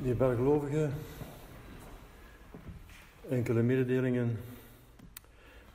Dierbare 0.00 0.36
gelovigen, 0.36 0.92
enkele 3.28 3.62
mededelingen. 3.62 4.38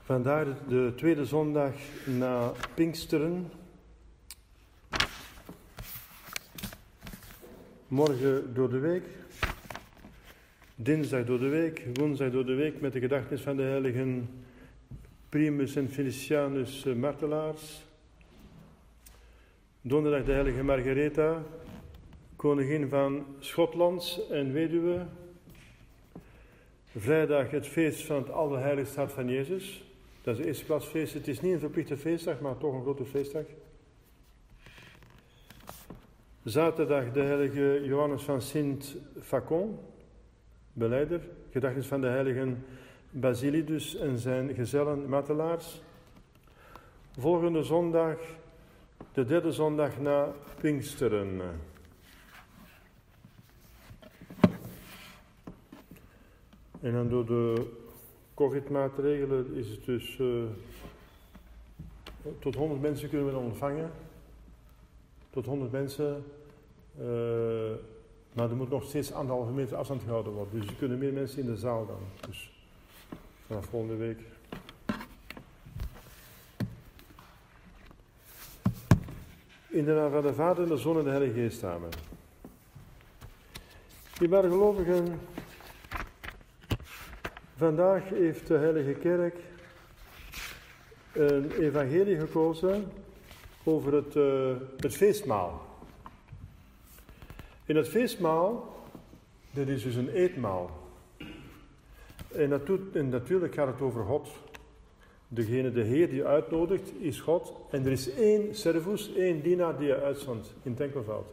Vandaag 0.03 0.47
de 0.67 0.93
tweede 0.95 1.25
zondag 1.25 1.73
na 2.05 2.51
Pinksteren. 2.73 3.51
Morgen 7.87 8.53
door 8.53 8.69
de 8.69 8.79
week. 8.79 9.03
Dinsdag 10.75 11.25
door 11.25 11.39
de 11.39 11.49
week. 11.49 11.85
Woensdag 11.93 12.31
door 12.31 12.45
de 12.45 12.55
week 12.55 12.81
met 12.81 12.93
de 12.93 12.99
gedachtenis 12.99 13.41
van 13.41 13.55
de 13.55 13.63
heiligen 13.63 14.29
Primus 15.29 15.75
en 15.75 15.89
Felicianus 15.89 16.83
Martelaars. 16.83 17.85
Donderdag 19.81 20.25
de 20.25 20.31
heilige 20.31 20.63
Margaretha, 20.63 21.43
koningin 22.43 22.89
van 22.89 23.25
Schotland 23.39 24.25
en 24.29 24.51
weduwe. 24.53 25.05
Vrijdag 26.95 27.51
het 27.51 27.67
feest 27.67 28.05
van 28.05 28.15
het 28.15 28.29
Allerheiligste 28.29 28.99
Hart 28.99 29.11
van 29.11 29.29
Jezus. 29.29 29.83
Dat 30.21 30.33
is 30.33 30.39
het 30.39 30.47
eerste 30.47 30.65
klasfeest. 30.65 31.13
Het 31.13 31.27
is 31.27 31.41
niet 31.41 31.53
een 31.53 31.59
verplichte 31.59 31.97
feestdag, 31.97 32.39
maar 32.39 32.57
toch 32.57 32.73
een 32.73 32.81
grote 32.81 33.05
feestdag. 33.05 33.43
Zaterdag 36.43 37.11
de 37.11 37.21
heilige 37.21 37.81
Johannes 37.83 38.23
van 38.23 38.41
Sint-Facon, 38.41 39.79
beleider. 40.73 41.21
Gedachtenis 41.51 41.87
van 41.87 42.01
de 42.01 42.07
heiligen 42.07 42.65
Basilidus 43.09 43.95
en 43.95 44.17
zijn 44.17 44.53
gezellen 44.53 45.09
matelaars. 45.09 45.81
Volgende 47.17 47.63
zondag, 47.63 48.17
de 49.13 49.25
derde 49.25 49.51
zondag 49.51 49.99
na 49.99 50.33
Pinksteren. 50.61 51.41
En 56.83 56.93
dan 56.93 57.09
door 57.09 57.25
de 57.25 57.71
COVID-maatregelen 58.33 59.53
is 59.53 59.69
het 59.69 59.85
dus 59.85 60.17
uh, 60.17 60.43
tot 62.39 62.55
100 62.55 62.81
mensen 62.81 63.09
kunnen 63.09 63.27
we 63.27 63.37
ontvangen. 63.37 63.91
Tot 65.29 65.45
100 65.45 65.71
mensen. 65.71 66.23
Uh, 66.99 67.05
maar 68.33 68.49
er 68.49 68.55
moet 68.55 68.69
nog 68.69 68.83
steeds 68.83 69.13
anderhalve 69.13 69.51
meter 69.51 69.77
afstand 69.77 70.01
gehouden 70.03 70.33
worden. 70.33 70.59
Dus 70.59 70.69
er 70.69 70.75
kunnen 70.75 70.97
meer 70.97 71.13
mensen 71.13 71.39
in 71.39 71.45
de 71.45 71.57
zaal 71.57 71.85
dan. 71.85 72.27
Dus 72.27 72.53
vanaf 73.47 73.65
volgende 73.65 73.95
week. 73.95 74.19
In 79.69 79.85
de 79.85 79.91
naam 79.91 80.11
van 80.11 80.21
de 80.21 80.33
Vader, 80.33 80.67
de 80.67 80.77
Zon 80.77 80.97
en 80.97 81.03
de 81.03 81.09
Heilige 81.09 81.33
Geest, 81.33 81.63
amen. 81.63 81.89
Dierbare 84.17 84.49
gelovigen, 84.49 85.19
Vandaag 87.55 88.09
heeft 88.09 88.47
de 88.47 88.57
Heilige 88.57 88.93
Kerk 88.93 89.35
een 91.13 91.51
evangelie 91.51 92.19
gekozen 92.19 92.85
over 93.63 93.93
het, 93.93 94.15
uh, 94.15 94.51
het 94.77 94.95
feestmaal. 94.95 95.61
In 97.65 97.75
het 97.75 97.89
feestmaal, 97.89 98.75
dat 99.51 99.67
is 99.67 99.83
dus 99.83 99.95
een 99.95 100.09
eetmaal. 100.09 100.69
En, 102.31 102.49
dat 102.49 102.65
doet, 102.65 102.95
en 102.95 103.09
natuurlijk 103.09 103.53
gaat 103.53 103.67
het 103.67 103.81
over 103.81 104.03
God. 104.03 104.29
Degene, 105.27 105.71
de 105.71 105.83
Heer 105.83 106.09
die 106.09 106.25
uitnodigt, 106.25 106.91
is 106.99 107.19
God. 107.19 107.53
En 107.71 107.85
er 107.85 107.91
is 107.91 108.13
één 108.13 108.55
servus, 108.55 109.13
één 109.13 109.41
dienaar 109.41 109.77
die 109.77 109.89
hij 109.89 110.01
uitzendt 110.01 110.53
in 110.63 110.75
het. 110.77 111.25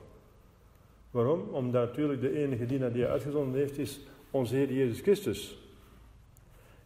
Waarom? 1.11 1.49
Omdat 1.51 1.89
natuurlijk 1.89 2.21
de 2.21 2.39
enige 2.39 2.67
dienaar 2.67 2.93
die 2.93 3.03
hij 3.03 3.11
uitgezonden 3.11 3.61
heeft, 3.61 3.79
is 3.79 4.01
onze 4.31 4.55
Heer 4.55 4.73
Jezus 4.73 5.01
Christus. 5.01 5.60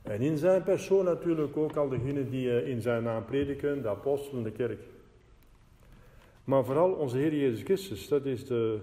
En 0.04 0.20
in 0.20 0.38
zijn 0.38 0.62
persoon 0.62 1.04
natuurlijk 1.04 1.56
ook 1.56 1.76
al 1.76 1.88
degenen 1.88 2.30
die 2.30 2.50
eh, 2.50 2.68
in 2.68 2.80
zijn 2.80 3.02
naam 3.02 3.24
prediken, 3.24 3.82
de 3.82 3.88
apostelen, 3.88 4.42
de 4.42 4.50
kerk. 4.50 4.80
Maar 6.44 6.64
vooral 6.64 6.90
onze 6.90 7.16
Heer 7.16 7.34
Jezus 7.34 7.62
Christus, 7.62 8.08
dat 8.08 8.24
is 8.24 8.46
de, 8.46 8.78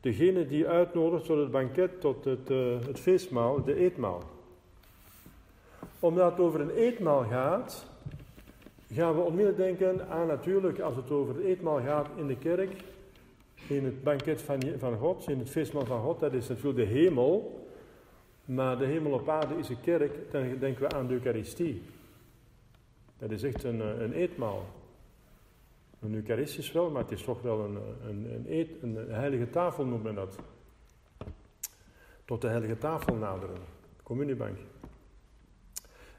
degene 0.00 0.46
die 0.46 0.66
uitnodigt 0.66 1.24
tot 1.24 1.38
het 1.38 1.50
banket, 1.50 2.00
tot 2.00 2.24
het, 2.24 2.50
uh, 2.50 2.80
het 2.86 3.00
feestmaal, 3.00 3.64
de 3.64 3.74
eetmaal. 3.74 4.22
Omdat 6.00 6.30
het 6.30 6.40
over 6.40 6.60
een 6.60 6.74
eetmaal 6.74 7.24
gaat, 7.24 7.86
gaan 8.92 9.14
we 9.14 9.20
onmiddellijk 9.20 9.78
denken 9.78 10.08
aan 10.08 10.26
natuurlijk, 10.26 10.80
als 10.80 10.96
het 10.96 11.10
over 11.10 11.34
het 11.34 11.44
eetmaal 11.44 11.80
gaat 11.80 12.08
in 12.16 12.26
de 12.26 12.36
kerk, 12.36 12.70
in 13.66 13.84
het 13.84 14.02
banket 14.02 14.42
van, 14.42 14.60
van 14.78 14.96
God, 14.96 15.28
in 15.28 15.38
het 15.38 15.50
feestmaal 15.50 15.84
van 15.84 16.02
God, 16.02 16.20
dat 16.20 16.32
is 16.32 16.48
natuurlijk 16.48 16.76
de 16.76 16.94
hemel. 16.98 17.66
Maar 18.48 18.78
de 18.78 18.84
hemel 18.84 19.12
op 19.12 19.28
aarde 19.28 19.54
is 19.54 19.68
een 19.68 19.80
kerk, 19.80 20.30
dan 20.32 20.58
denken 20.58 20.88
we 20.88 20.94
aan 20.94 21.06
de 21.06 21.12
Eucharistie. 21.12 21.82
Dat 23.18 23.30
is 23.30 23.42
echt 23.42 23.64
een, 23.64 23.80
een 23.80 24.12
eetmaal. 24.12 24.66
Een 26.00 26.14
Eucharistisch 26.14 26.72
wel, 26.72 26.90
maar 26.90 27.02
het 27.02 27.10
is 27.10 27.22
toch 27.22 27.42
wel 27.42 27.64
een, 27.64 27.78
een, 28.08 28.34
een, 28.34 28.44
eet, 28.48 28.82
een 28.82 28.96
heilige 29.08 29.50
tafel 29.50 29.84
noemt 29.84 30.02
men 30.02 30.14
dat. 30.14 30.38
Tot 32.24 32.40
de 32.40 32.48
heilige 32.48 32.78
tafel 32.78 33.14
naderen, 33.14 33.56
communiebank. 34.02 34.58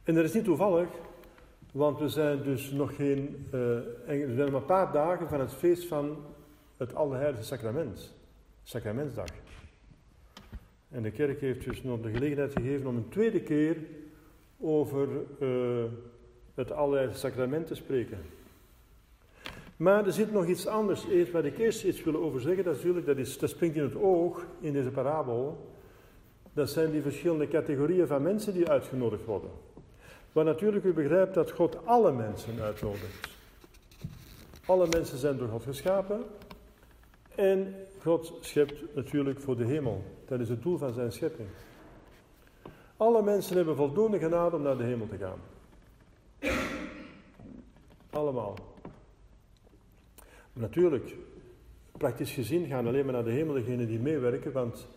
En 0.03 0.13
dat 0.13 0.23
is 0.23 0.34
niet 0.34 0.44
toevallig, 0.44 0.89
want 1.72 2.00
we 2.00 2.09
zijn 2.09 2.44
dus 2.44 2.72
nog 2.72 2.95
geen, 2.95 3.45
uh, 3.45 3.51
we 4.06 4.34
zijn 4.35 4.51
maar 4.51 4.62
een 4.62 4.66
paar 4.66 4.91
dagen 4.91 5.29
van 5.29 5.39
het 5.39 5.53
feest 5.53 5.88
van 5.88 6.25
het 6.78 6.95
Allerheilige 6.95 7.44
Sacrament, 7.44 8.13
Sacramentsdag. 8.63 9.29
En 10.89 11.01
de 11.01 11.11
kerk 11.11 11.41
heeft 11.41 11.66
dus 11.66 11.83
nog 11.83 12.01
de 12.01 12.11
gelegenheid 12.11 12.51
gegeven 12.51 12.88
om 12.88 12.95
een 12.95 13.09
tweede 13.09 13.41
keer 13.41 13.77
over 14.59 15.07
uh, 15.39 15.83
het 16.53 16.72
allerlei 16.72 17.13
sacrament 17.13 17.67
te 17.67 17.75
spreken. 17.75 18.17
Maar 19.75 20.05
er 20.05 20.13
zit 20.13 20.31
nog 20.31 20.47
iets 20.47 20.67
anders. 20.67 21.05
Eerst 21.05 21.31
wat 21.31 21.45
ik 21.45 21.57
eerst 21.57 21.83
iets 21.83 22.03
wil 22.03 22.16
over 22.16 22.41
zeggen, 22.41 22.63
dat, 22.63 22.75
natuurlijk, 22.75 23.05
dat, 23.05 23.17
is, 23.17 23.39
springt 23.44 23.75
in 23.75 23.83
het 23.83 23.95
oog 23.95 24.45
in 24.59 24.73
deze 24.73 24.89
parabel. 24.89 25.67
Dat 26.53 26.69
zijn 26.69 26.91
die 26.91 27.01
verschillende 27.01 27.47
categorieën 27.47 28.07
van 28.07 28.21
mensen 28.21 28.53
die 28.53 28.69
uitgenodigd 28.69 29.25
worden. 29.25 29.50
Maar 30.31 30.45
natuurlijk, 30.45 30.85
u 30.85 30.94
begrijpt 30.94 31.33
dat 31.33 31.51
God 31.51 31.85
alle 31.85 32.11
mensen 32.11 32.61
uitnodigt. 32.61 33.29
Alle 34.66 34.88
mensen 34.88 35.17
zijn 35.17 35.38
door 35.38 35.47
God 35.47 35.63
geschapen. 35.63 36.23
En 37.39 37.75
God 38.01 38.38
schept 38.41 38.95
natuurlijk 38.95 39.39
voor 39.39 39.55
de 39.55 39.66
hemel. 39.66 40.03
Dat 40.25 40.39
is 40.39 40.50
het 40.50 40.61
doel 40.61 40.77
van 40.77 40.94
zijn 40.94 41.11
schepping. 41.11 41.47
Alle 42.97 43.23
mensen 43.23 43.55
hebben 43.55 43.75
voldoende 43.75 44.19
genade 44.19 44.55
om 44.55 44.61
naar 44.61 44.77
de 44.77 44.83
hemel 44.83 45.07
te 45.07 45.17
gaan. 45.17 45.39
Allemaal. 48.09 48.55
Natuurlijk, 50.53 51.16
praktisch 51.91 52.31
gezien 52.31 52.66
gaan 52.66 52.88
alleen 52.88 53.03
maar 53.05 53.13
naar 53.13 53.23
de 53.23 53.31
hemel 53.31 53.53
degenen 53.53 53.88
die 53.88 54.00
meewerken, 54.00 54.51
want 54.51 54.88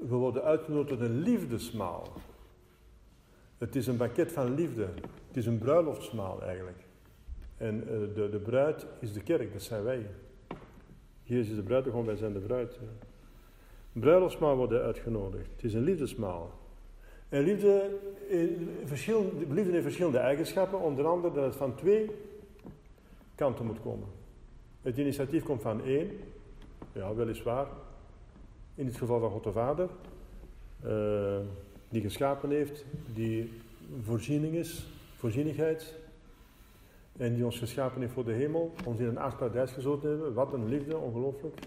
we 0.00 0.14
worden 0.14 0.42
uitgenodigd 0.42 0.88
tot 0.88 1.08
een 1.08 1.18
liefdesmaal. 1.18 2.12
Het 3.58 3.76
is 3.76 3.86
een 3.86 3.96
banket 3.96 4.32
van 4.32 4.54
liefde. 4.54 4.88
Het 5.26 5.36
is 5.36 5.46
een 5.46 5.58
bruiloftsmaal 5.58 6.42
eigenlijk. 6.42 6.84
En 7.56 7.76
uh, 7.76 8.14
de, 8.14 8.28
de 8.30 8.40
bruid 8.42 8.86
is 9.00 9.12
de 9.12 9.22
kerk, 9.22 9.52
dat 9.52 9.62
zijn 9.62 9.82
wij. 9.82 10.06
Jezus 11.24 11.48
is 11.48 11.56
de 11.56 11.62
bruidegom, 11.62 12.06
wij 12.06 12.16
zijn 12.16 12.32
de 12.32 12.38
bruid. 12.38 12.78
Bruiloftsmaal 13.92 14.56
worden 14.56 14.82
uitgenodigd. 14.82 15.48
Het 15.54 15.64
is 15.64 15.74
een 15.74 15.82
liefdesmaal. 15.82 16.50
En 17.28 17.42
liefde, 17.42 17.98
in 18.28 18.68
liefde 19.48 19.72
heeft 19.72 19.82
verschillende 19.82 20.18
eigenschappen, 20.18 20.80
onder 20.80 21.06
andere 21.06 21.34
dat 21.34 21.44
het 21.44 21.56
van 21.56 21.74
twee 21.74 22.10
kanten 23.34 23.66
moet 23.66 23.80
komen. 23.82 24.08
Het 24.82 24.96
initiatief 24.96 25.42
komt 25.42 25.62
van 25.62 25.84
één, 25.84 26.10
ja 26.92 27.14
weliswaar, 27.14 27.66
in 28.74 28.86
het 28.86 28.96
geval 28.96 29.20
van 29.20 29.30
God 29.30 29.44
de 29.44 29.52
Vader, 29.52 29.88
uh, 30.86 31.36
die 31.88 32.02
geschapen 32.02 32.50
heeft, 32.50 32.84
die 33.14 33.52
voorziening 34.02 34.54
is, 34.54 34.86
voorzienigheid, 35.16 35.94
en 37.16 37.34
die 37.34 37.44
ons 37.44 37.58
geschapen 37.58 38.00
heeft 38.00 38.12
voor 38.12 38.24
de 38.24 38.32
hemel, 38.32 38.74
ons 38.84 39.00
in 39.00 39.06
een 39.06 39.20
aardparadijs 39.20 39.72
gezoten 39.72 40.08
hebben. 40.08 40.34
Wat 40.34 40.52
een 40.52 40.68
liefde, 40.68 40.96
ongelooflijk. 40.96 41.60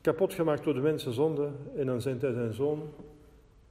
Kapot 0.00 0.34
gemaakt 0.34 0.64
door 0.64 0.74
de 0.74 0.80
mensen 0.80 1.12
zonde 1.12 1.50
en 1.76 1.86
dan 1.86 2.00
zendt 2.00 2.22
hij 2.22 2.32
zijn 2.32 2.54
zoon 2.54 2.82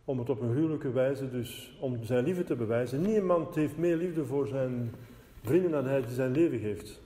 om 0.06 0.20
het 0.20 0.30
op 0.30 0.42
een 0.42 0.54
huwelijke 0.54 0.92
wijze, 0.92 1.30
dus 1.30 1.78
om 1.80 2.04
zijn 2.04 2.24
liefde 2.24 2.44
te 2.44 2.56
bewijzen. 2.56 3.02
Niemand 3.02 3.56
heeft 3.56 3.78
meer 3.78 3.96
liefde 3.96 4.26
voor 4.26 4.48
zijn 4.48 4.92
vrienden 5.42 5.72
dan 5.72 5.86
hij 5.86 6.02
die 6.02 6.14
zijn 6.14 6.32
leven 6.32 6.60
geeft. 6.60 7.02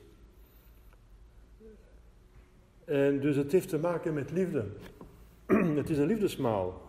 En 2.85 3.19
dus 3.19 3.35
het 3.35 3.51
heeft 3.51 3.69
te 3.69 3.77
maken 3.77 4.13
met 4.13 4.31
liefde. 4.31 4.65
het 5.75 5.89
is 5.89 5.97
een 5.97 6.07
liefdesmaal. 6.07 6.86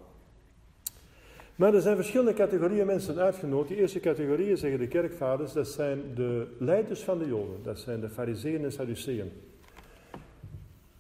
Maar 1.59 1.75
er 1.75 1.81
zijn 1.81 1.97
verschillende 1.97 2.33
categorieën 2.33 2.87
mensen 2.87 3.19
uitgenodigd. 3.19 3.69
Die 3.69 3.79
eerste 3.79 4.01
categorieën, 4.01 4.57
zeggen 4.57 4.79
de 4.79 4.89
kerkvaders, 4.89 5.53
dat 5.53 5.69
zijn 5.69 6.15
de 6.15 6.47
leiders 6.59 7.03
van 7.03 7.19
de 7.19 7.27
Joden. 7.27 7.63
Dat 7.63 7.79
zijn 7.79 8.01
de 8.01 8.09
fariseeën 8.09 8.65
en 8.65 8.73
sadduceeën. 8.73 9.33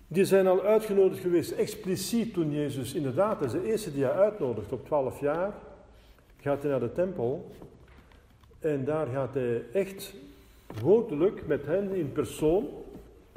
Die 0.08 0.24
zijn 0.24 0.46
al 0.46 0.62
uitgenodigd 0.62 1.20
geweest, 1.20 1.50
expliciet 1.50 2.32
toen 2.32 2.52
Jezus 2.52 2.94
inderdaad, 2.94 3.40
dat 3.40 3.54
is 3.54 3.60
de 3.60 3.70
eerste 3.70 3.92
die 3.92 4.04
hij 4.04 4.12
uitnodigt 4.12 4.72
op 4.72 4.86
12 4.86 5.20
jaar, 5.20 5.52
gaat 6.40 6.62
hij 6.62 6.70
naar 6.70 6.80
de 6.80 6.92
tempel 6.92 7.50
en 8.58 8.84
daar 8.84 9.06
gaat 9.06 9.34
hij 9.34 9.62
echt 9.72 10.14
woordelijk 10.80 11.46
met 11.46 11.66
hen 11.66 11.94
in 11.94 12.12
persoon 12.12 12.68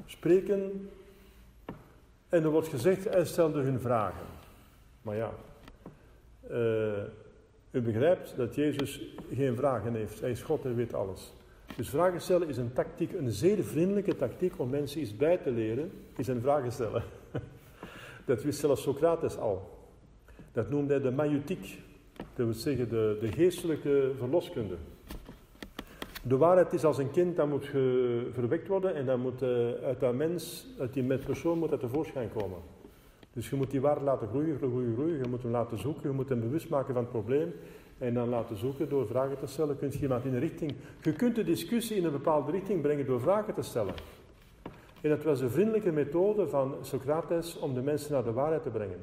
spreken. 0.06 0.90
En 2.30 2.44
er 2.44 2.50
wordt 2.50 2.68
gezegd, 2.68 3.04
hij 3.04 3.26
stelde 3.26 3.62
hun 3.62 3.80
vragen. 3.80 4.26
Maar 5.02 5.16
ja, 5.16 5.32
uh, 6.51 7.03
u 7.71 7.81
begrijpt 7.81 8.33
dat 8.38 8.56
Jezus 8.56 9.01
geen 9.33 9.56
vragen 9.56 9.94
heeft. 9.94 10.19
Hij 10.19 10.31
is 10.31 10.42
God, 10.42 10.63
hij 10.63 10.75
weet 10.75 10.94
alles. 10.94 11.33
Dus 11.75 11.89
vragen 11.89 12.21
stellen 12.21 12.48
is 12.48 12.57
een 12.57 12.74
tactiek, 12.74 13.13
een 13.13 13.31
zeer 13.31 13.63
vriendelijke 13.63 14.15
tactiek 14.15 14.53
om 14.59 14.69
mensen 14.69 15.01
iets 15.01 15.18
bij 15.18 15.38
te 15.38 15.51
leren, 15.51 15.92
is 16.18 16.27
een 16.27 16.42
vragen 16.42 16.71
stellen. 16.71 17.03
Dat 18.25 18.44
wist 18.44 18.59
zelfs 18.59 18.81
Socrates 18.81 19.38
al. 19.38 19.69
Dat 20.51 20.69
noemde 20.69 20.94
hij 20.94 21.01
de 21.01 21.12
maïutiek. 21.12 21.80
Dat 22.18 22.45
wil 22.45 22.53
zeggen 22.53 22.89
de, 22.89 23.18
de 23.21 23.31
geestelijke 23.31 24.12
verloskunde. 24.18 24.75
De 26.24 26.38
waarheid 26.38 26.74
is 26.74 26.83
als 26.83 26.98
een 26.98 27.12
kind, 27.12 27.36
dat 27.36 27.48
moet 27.48 27.65
verwekt 28.31 28.68
worden 28.68 28.95
en 28.95 29.06
dat 29.06 29.18
moet 29.18 29.42
uh, 29.42 29.50
uit 29.83 30.00
dat 30.00 30.13
mens, 30.13 30.68
uit 30.80 30.94
die 30.94 31.18
persoon 31.18 31.57
moet 31.57 31.69
dat 31.69 31.80
tevoorschijn 31.80 32.30
komen. 32.33 32.57
Dus 33.33 33.50
je 33.50 33.56
moet 33.56 33.72
die 33.72 33.81
waarde 33.81 34.04
laten 34.04 34.28
groeien, 34.28 34.57
groeien, 34.57 34.94
groeien. 34.94 35.18
Je 35.18 35.30
moet 35.30 35.42
hem 35.42 35.51
laten 35.51 35.80
zoeken, 35.80 36.10
je 36.10 36.16
moet 36.16 36.30
hem 36.30 36.39
bewust 36.39 36.69
maken 36.69 36.94
van 36.94 37.04
het 37.04 37.12
probleem. 37.12 37.54
En 37.98 38.13
dan 38.13 38.30
laten 38.30 38.57
zoeken 38.57 38.89
door 38.89 39.07
vragen 39.07 39.38
te 39.39 39.48
stellen. 39.48 39.78
Kun 39.78 39.92
je 39.92 40.00
iemand 40.00 40.25
in 40.25 40.33
een 40.33 40.39
richting. 40.39 40.75
Je 41.01 41.13
kunt 41.13 41.36
de 41.36 41.44
discussie 41.44 41.98
in 41.98 42.06
een 42.06 42.12
bepaalde 42.12 42.51
richting 42.51 42.81
brengen 42.81 43.06
door 43.06 43.22
vragen 43.22 43.54
te 43.54 43.62
stellen. 43.62 43.94
En 45.01 45.10
dat 45.10 45.24
was 45.24 45.42
een 45.42 45.50
vriendelijke 45.50 45.92
methode 45.92 46.48
van 46.48 46.75
Socrates 46.81 47.60
om 47.60 47.74
de 47.74 47.81
mensen 47.81 48.13
naar 48.13 48.24
de 48.24 48.33
waarheid 48.33 48.63
te 48.63 48.69
brengen. 48.69 49.00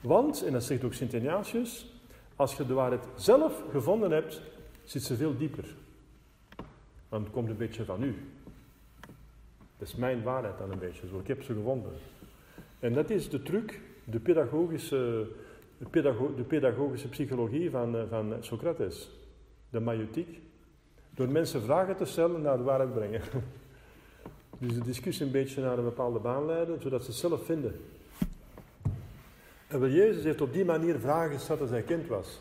Want, 0.00 0.44
en 0.44 0.52
dat 0.52 0.64
zegt 0.64 0.84
ook 0.84 0.94
Sint 0.94 1.12
Ignatius, 1.12 1.92
als 2.36 2.56
je 2.56 2.66
de 2.66 2.74
waarheid 2.74 3.04
zelf 3.14 3.62
gevonden 3.70 4.10
hebt, 4.10 4.42
zit 4.82 5.02
ze 5.02 5.16
veel 5.16 5.36
dieper. 5.36 5.74
Want 7.08 7.24
het 7.24 7.32
komt 7.32 7.48
een 7.48 7.56
beetje 7.56 7.84
van 7.84 8.02
u. 8.02 8.14
Dat 9.78 9.88
is 9.88 9.94
mijn 9.94 10.22
waarheid 10.22 10.58
dan 10.58 10.70
een 10.70 10.78
beetje 10.78 11.06
zo. 11.08 11.18
Ik 11.18 11.26
heb 11.26 11.42
ze 11.42 11.54
gevonden. 11.54 11.92
En 12.84 12.92
dat 12.92 13.10
is 13.10 13.28
de 13.28 13.42
truc, 13.42 13.80
de 14.04 14.18
pedagogische, 14.18 15.26
de 16.36 16.44
pedagogische 16.46 17.08
psychologie 17.08 17.70
van, 17.70 17.96
eh, 17.96 18.02
van 18.08 18.34
Socrates. 18.40 19.10
De 19.70 19.80
maïotiek. 19.80 20.40
Door 21.10 21.28
mensen 21.28 21.62
vragen 21.62 21.96
te 21.96 22.04
stellen 22.04 22.42
naar 22.42 22.56
de 22.56 22.62
waarheid 22.62 22.94
brengen. 22.94 23.20
Dus 24.58 24.74
de 24.74 24.84
discussie 24.84 25.26
een 25.26 25.32
beetje 25.32 25.60
naar 25.60 25.78
een 25.78 25.84
bepaalde 25.84 26.18
baan 26.18 26.46
leiden, 26.46 26.82
zodat 26.82 27.00
ze 27.04 27.10
het 27.10 27.18
zelf 27.18 27.44
vinden. 27.44 27.80
En 29.66 29.80
wel, 29.80 29.88
Jezus 29.88 30.24
heeft 30.24 30.40
op 30.40 30.52
die 30.52 30.64
manier 30.64 30.98
vragen 30.98 31.32
gesteld 31.32 31.60
als 31.60 31.70
hij 31.70 31.82
kind 31.82 32.06
was. 32.06 32.40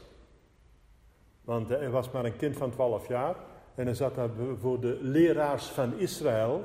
Want 1.42 1.70
hij 1.70 1.90
was 1.90 2.12
maar 2.12 2.26
een 2.26 2.38
kind 2.38 2.58
van 2.58 2.72
12 2.72 3.08
jaar. 3.08 3.36
En 3.76 3.86
hij 3.86 3.96
zat 3.96 4.16
daar 4.16 4.30
voor 4.60 4.80
de 4.80 4.98
leraars 5.02 5.66
van 5.66 5.98
Israël, 5.98 6.64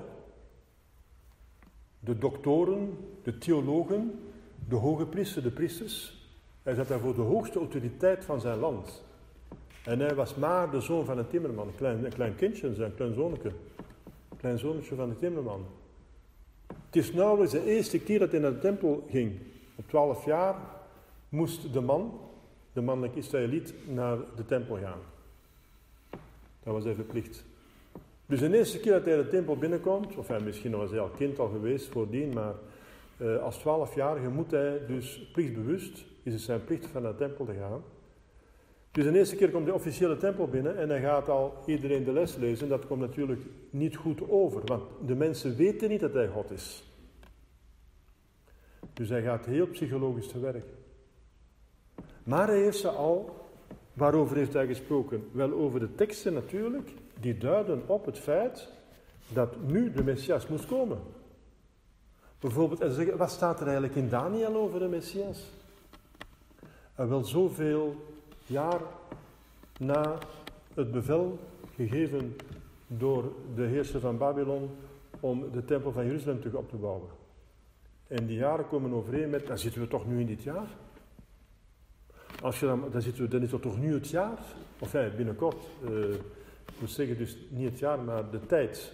de 2.01 2.19
doktoren, 2.19 2.97
de 3.23 3.39
theologen, 3.39 4.21
de 4.69 4.75
hoge 4.75 5.07
priester, 5.07 5.43
de 5.43 5.51
priesters. 5.51 6.27
Hij 6.63 6.75
zat 6.75 6.89
daar 6.89 7.01
voor 7.01 7.15
de 7.15 7.21
hoogste 7.21 7.59
autoriteit 7.59 8.25
van 8.25 8.41
zijn 8.41 8.59
land. 8.59 9.05
En 9.85 10.01
hij 10.01 10.15
was 10.15 10.35
maar 10.35 10.71
de 10.71 10.81
zoon 10.81 11.05
van 11.05 11.19
een 11.19 11.29
timmerman, 11.29 11.67
een 11.67 11.75
klein, 11.75 12.05
een 12.05 12.13
klein 12.13 12.35
kindje, 12.35 12.75
zijn 12.75 12.95
klein 12.95 13.15
zonnetje. 13.15 13.53
Klein 14.37 14.59
zonnetje 14.59 14.95
van 14.95 15.09
de 15.09 15.17
timmerman. 15.17 15.67
Het 16.67 16.97
is 16.97 17.13
nauwelijks 17.13 17.53
de 17.53 17.65
eerste 17.65 18.01
keer 18.01 18.19
dat 18.19 18.31
hij 18.31 18.41
naar 18.41 18.53
de 18.53 18.59
tempel 18.59 19.07
ging. 19.11 19.39
Op 19.77 19.89
twaalf 19.89 20.25
jaar 20.25 20.57
moest 21.29 21.73
de 21.73 21.81
man, 21.81 22.21
de 22.73 22.81
mannelijke 22.81 23.19
Israëliet, 23.19 23.75
naar 23.87 24.19
de 24.37 24.45
tempel 24.45 24.77
gaan. 24.77 25.01
Dat 26.63 26.75
was 26.75 26.85
hij 26.85 26.95
verplicht. 26.95 27.45
Dus 28.29 28.41
de 28.41 28.57
eerste 28.57 28.81
keer 28.81 28.93
dat 28.93 29.05
hij 29.05 29.17
de 29.17 29.29
tempel 29.29 29.57
binnenkomt, 29.57 30.17
of 30.17 30.29
hij 30.29 30.41
misschien 30.41 30.77
was 30.77 30.91
hij 30.91 31.01
al 31.01 31.09
kind 31.09 31.39
al 31.39 31.49
geweest 31.49 31.87
voordien, 31.87 32.33
maar 32.35 32.55
uh, 33.17 33.43
als 33.43 33.57
twaalfjarige 33.57 34.29
moet 34.29 34.51
hij 34.51 34.87
dus 34.87 35.31
plichtbewust, 35.33 36.05
is 36.23 36.33
het 36.33 36.43
zijn 36.43 36.65
plicht 36.65 36.87
van 36.87 37.03
de 37.03 37.15
tempel 37.15 37.45
te 37.45 37.55
gaan. 37.55 37.83
Dus 38.91 39.05
de 39.05 39.19
eerste 39.19 39.37
keer 39.37 39.51
komt 39.51 39.67
de 39.67 39.75
officiële 39.75 40.17
tempel 40.17 40.49
binnen 40.49 40.77
en 40.77 40.89
hij 40.89 41.01
gaat 41.01 41.29
al 41.29 41.55
iedereen 41.67 42.05
de 42.05 42.13
les 42.13 42.37
lezen. 42.37 42.69
Dat 42.69 42.87
komt 42.87 43.01
natuurlijk 43.01 43.41
niet 43.71 43.97
goed 43.97 44.31
over, 44.31 44.63
want 44.65 44.83
de 45.07 45.15
mensen 45.15 45.57
weten 45.57 45.89
niet 45.89 46.01
dat 46.01 46.15
hij 46.15 46.29
God 46.29 46.51
is. 46.51 46.85
Dus 48.93 49.09
hij 49.09 49.23
gaat 49.23 49.47
heel 49.47 49.67
psychologisch 49.67 50.29
te 50.29 50.41
werk. 50.41 50.67
Maar 52.23 52.47
hij 52.47 52.63
heeft 52.63 52.79
ze 52.79 52.89
al, 52.89 53.47
waarover 53.93 54.37
heeft 54.37 54.53
hij 54.53 54.67
gesproken? 54.67 55.29
Wel 55.33 55.53
over 55.53 55.81
de 55.81 55.95
teksten 55.95 56.33
natuurlijk, 56.33 56.91
die 57.21 57.39
duiden 57.39 57.83
op 57.87 58.07
het 58.07 58.19
feit 58.19 58.69
dat 59.29 59.63
nu 59.67 59.93
de 59.93 60.03
Messias 60.03 60.47
moest 60.47 60.67
komen. 60.67 60.99
Bijvoorbeeld, 62.39 62.81
en 62.81 62.93
zeggen, 62.93 63.17
wat 63.17 63.31
staat 63.31 63.61
er 63.61 63.67
eigenlijk 63.67 63.97
in 63.97 64.09
Daniel 64.09 64.57
over 64.57 64.79
de 64.79 64.89
Messias? 64.89 65.51
En 66.95 67.09
wel 67.09 67.25
zoveel 67.25 67.97
jaar 68.47 68.81
na 69.79 70.19
het 70.75 70.93
bevel 70.93 71.39
gegeven 71.75 72.37
door 72.87 73.33
de 73.55 73.63
heerser 73.63 74.01
van 74.01 74.19
Babylon 74.19 74.71
om 75.21 75.51
de 75.53 75.65
tempel 75.65 75.93
van 75.93 76.05
Jeruzalem 76.05 76.41
terug 76.41 76.55
op 76.55 76.69
te 76.69 76.77
bouwen. 76.77 77.09
En 78.07 78.27
die 78.27 78.37
jaren 78.37 78.69
komen 78.69 78.93
overeen 78.93 79.31
met, 79.31 79.47
dan 79.47 79.59
zitten 79.59 79.81
we 79.81 79.89
toch 79.89 80.07
nu 80.07 80.21
in 80.21 80.27
dit 80.27 80.43
jaar. 80.43 80.67
Als 82.43 82.61
je 82.61 82.67
dan, 82.67 82.85
dan, 82.93 83.03
zitten 83.03 83.23
we, 83.23 83.29
dan 83.29 83.43
is 83.43 83.53
het 83.53 83.63
toch 83.63 83.79
nu 83.79 83.95
het 83.95 84.09
jaar, 84.09 84.39
of 84.79 84.93
ja, 84.93 85.09
binnenkort. 85.17 85.65
Ik 85.83 86.21
moet 86.81 86.91
zeggen, 86.91 87.17
dus 87.17 87.37
niet 87.49 87.71
het 87.71 87.79
jaar, 87.79 87.99
maar 87.99 88.31
de 88.31 88.47
tijd. 88.47 88.93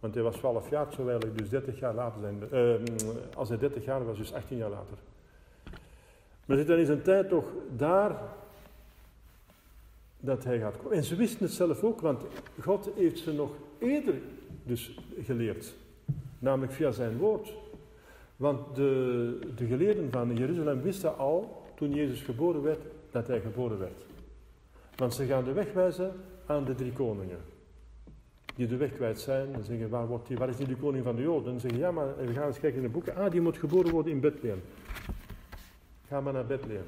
Want 0.00 0.14
hij 0.14 0.22
was 0.22 0.36
12 0.36 0.70
jaar, 0.70 0.86
zou 0.92 1.08
eigenlijk 1.10 1.38
dus 1.38 1.48
30 1.48 1.78
jaar 1.78 1.94
later 1.94 2.20
zijn. 2.20 2.42
Uh, 2.52 3.34
als 3.34 3.48
hij 3.48 3.58
30 3.58 3.84
jaar 3.84 4.04
was, 4.04 4.16
dus 4.16 4.32
18 4.32 4.56
jaar 4.56 4.70
later. 4.70 4.96
Maar 6.44 6.56
zit 6.56 6.66
dan 6.66 6.78
in 6.78 6.86
zijn 6.86 7.02
tijd 7.02 7.28
toch 7.28 7.44
daar 7.76 8.20
dat 10.20 10.44
hij 10.44 10.58
gaat 10.58 10.76
komen. 10.76 10.96
En 10.96 11.04
ze 11.04 11.16
wisten 11.16 11.44
het 11.44 11.54
zelf 11.54 11.82
ook, 11.82 12.00
want 12.00 12.22
God 12.60 12.88
heeft 12.96 13.18
ze 13.18 13.32
nog 13.32 13.50
eerder 13.78 14.14
dus 14.62 14.98
geleerd. 15.22 15.74
Namelijk 16.38 16.72
via 16.72 16.90
zijn 16.90 17.16
woord. 17.16 17.52
Want 18.36 18.76
de, 18.76 19.38
de 19.56 19.66
geleerden 19.66 20.10
van 20.10 20.36
Jeruzalem 20.36 20.82
wisten 20.82 21.18
al, 21.18 21.62
toen 21.74 21.94
Jezus 21.94 22.20
geboren 22.20 22.62
werd, 22.62 22.80
dat 23.10 23.26
hij 23.26 23.40
geboren 23.40 23.78
werd. 23.78 24.04
Want 24.96 25.14
ze 25.14 25.26
gaan 25.26 25.44
de 25.44 25.52
weg 25.52 25.72
wijzen 25.72 26.12
aan 26.46 26.64
de 26.64 26.74
drie 26.74 26.92
koningen. 26.92 27.38
Die 28.54 28.66
de 28.66 28.76
weg 28.76 28.92
kwijt 28.92 29.20
zijn 29.20 29.54
en 29.54 29.64
zeggen, 29.64 29.88
waar, 29.88 30.06
wordt 30.06 30.34
waar 30.34 30.48
is 30.48 30.56
die 30.56 30.66
de 30.66 30.76
koning 30.76 31.04
van 31.04 31.16
de 31.16 31.22
Joden? 31.22 31.52
En 31.52 31.60
zeggen, 31.60 31.80
ja, 31.80 31.90
maar 31.90 32.16
we 32.16 32.32
gaan 32.32 32.46
eens 32.46 32.60
kijken 32.60 32.80
in 32.80 32.86
de 32.86 32.92
boeken. 32.92 33.16
Ah, 33.16 33.30
die 33.30 33.40
moet 33.40 33.58
geboren 33.58 33.90
worden 33.90 34.12
in 34.12 34.20
Bethlehem. 34.20 34.62
Ga 36.08 36.20
maar 36.20 36.32
naar 36.32 36.46
Bethlehem. 36.46 36.84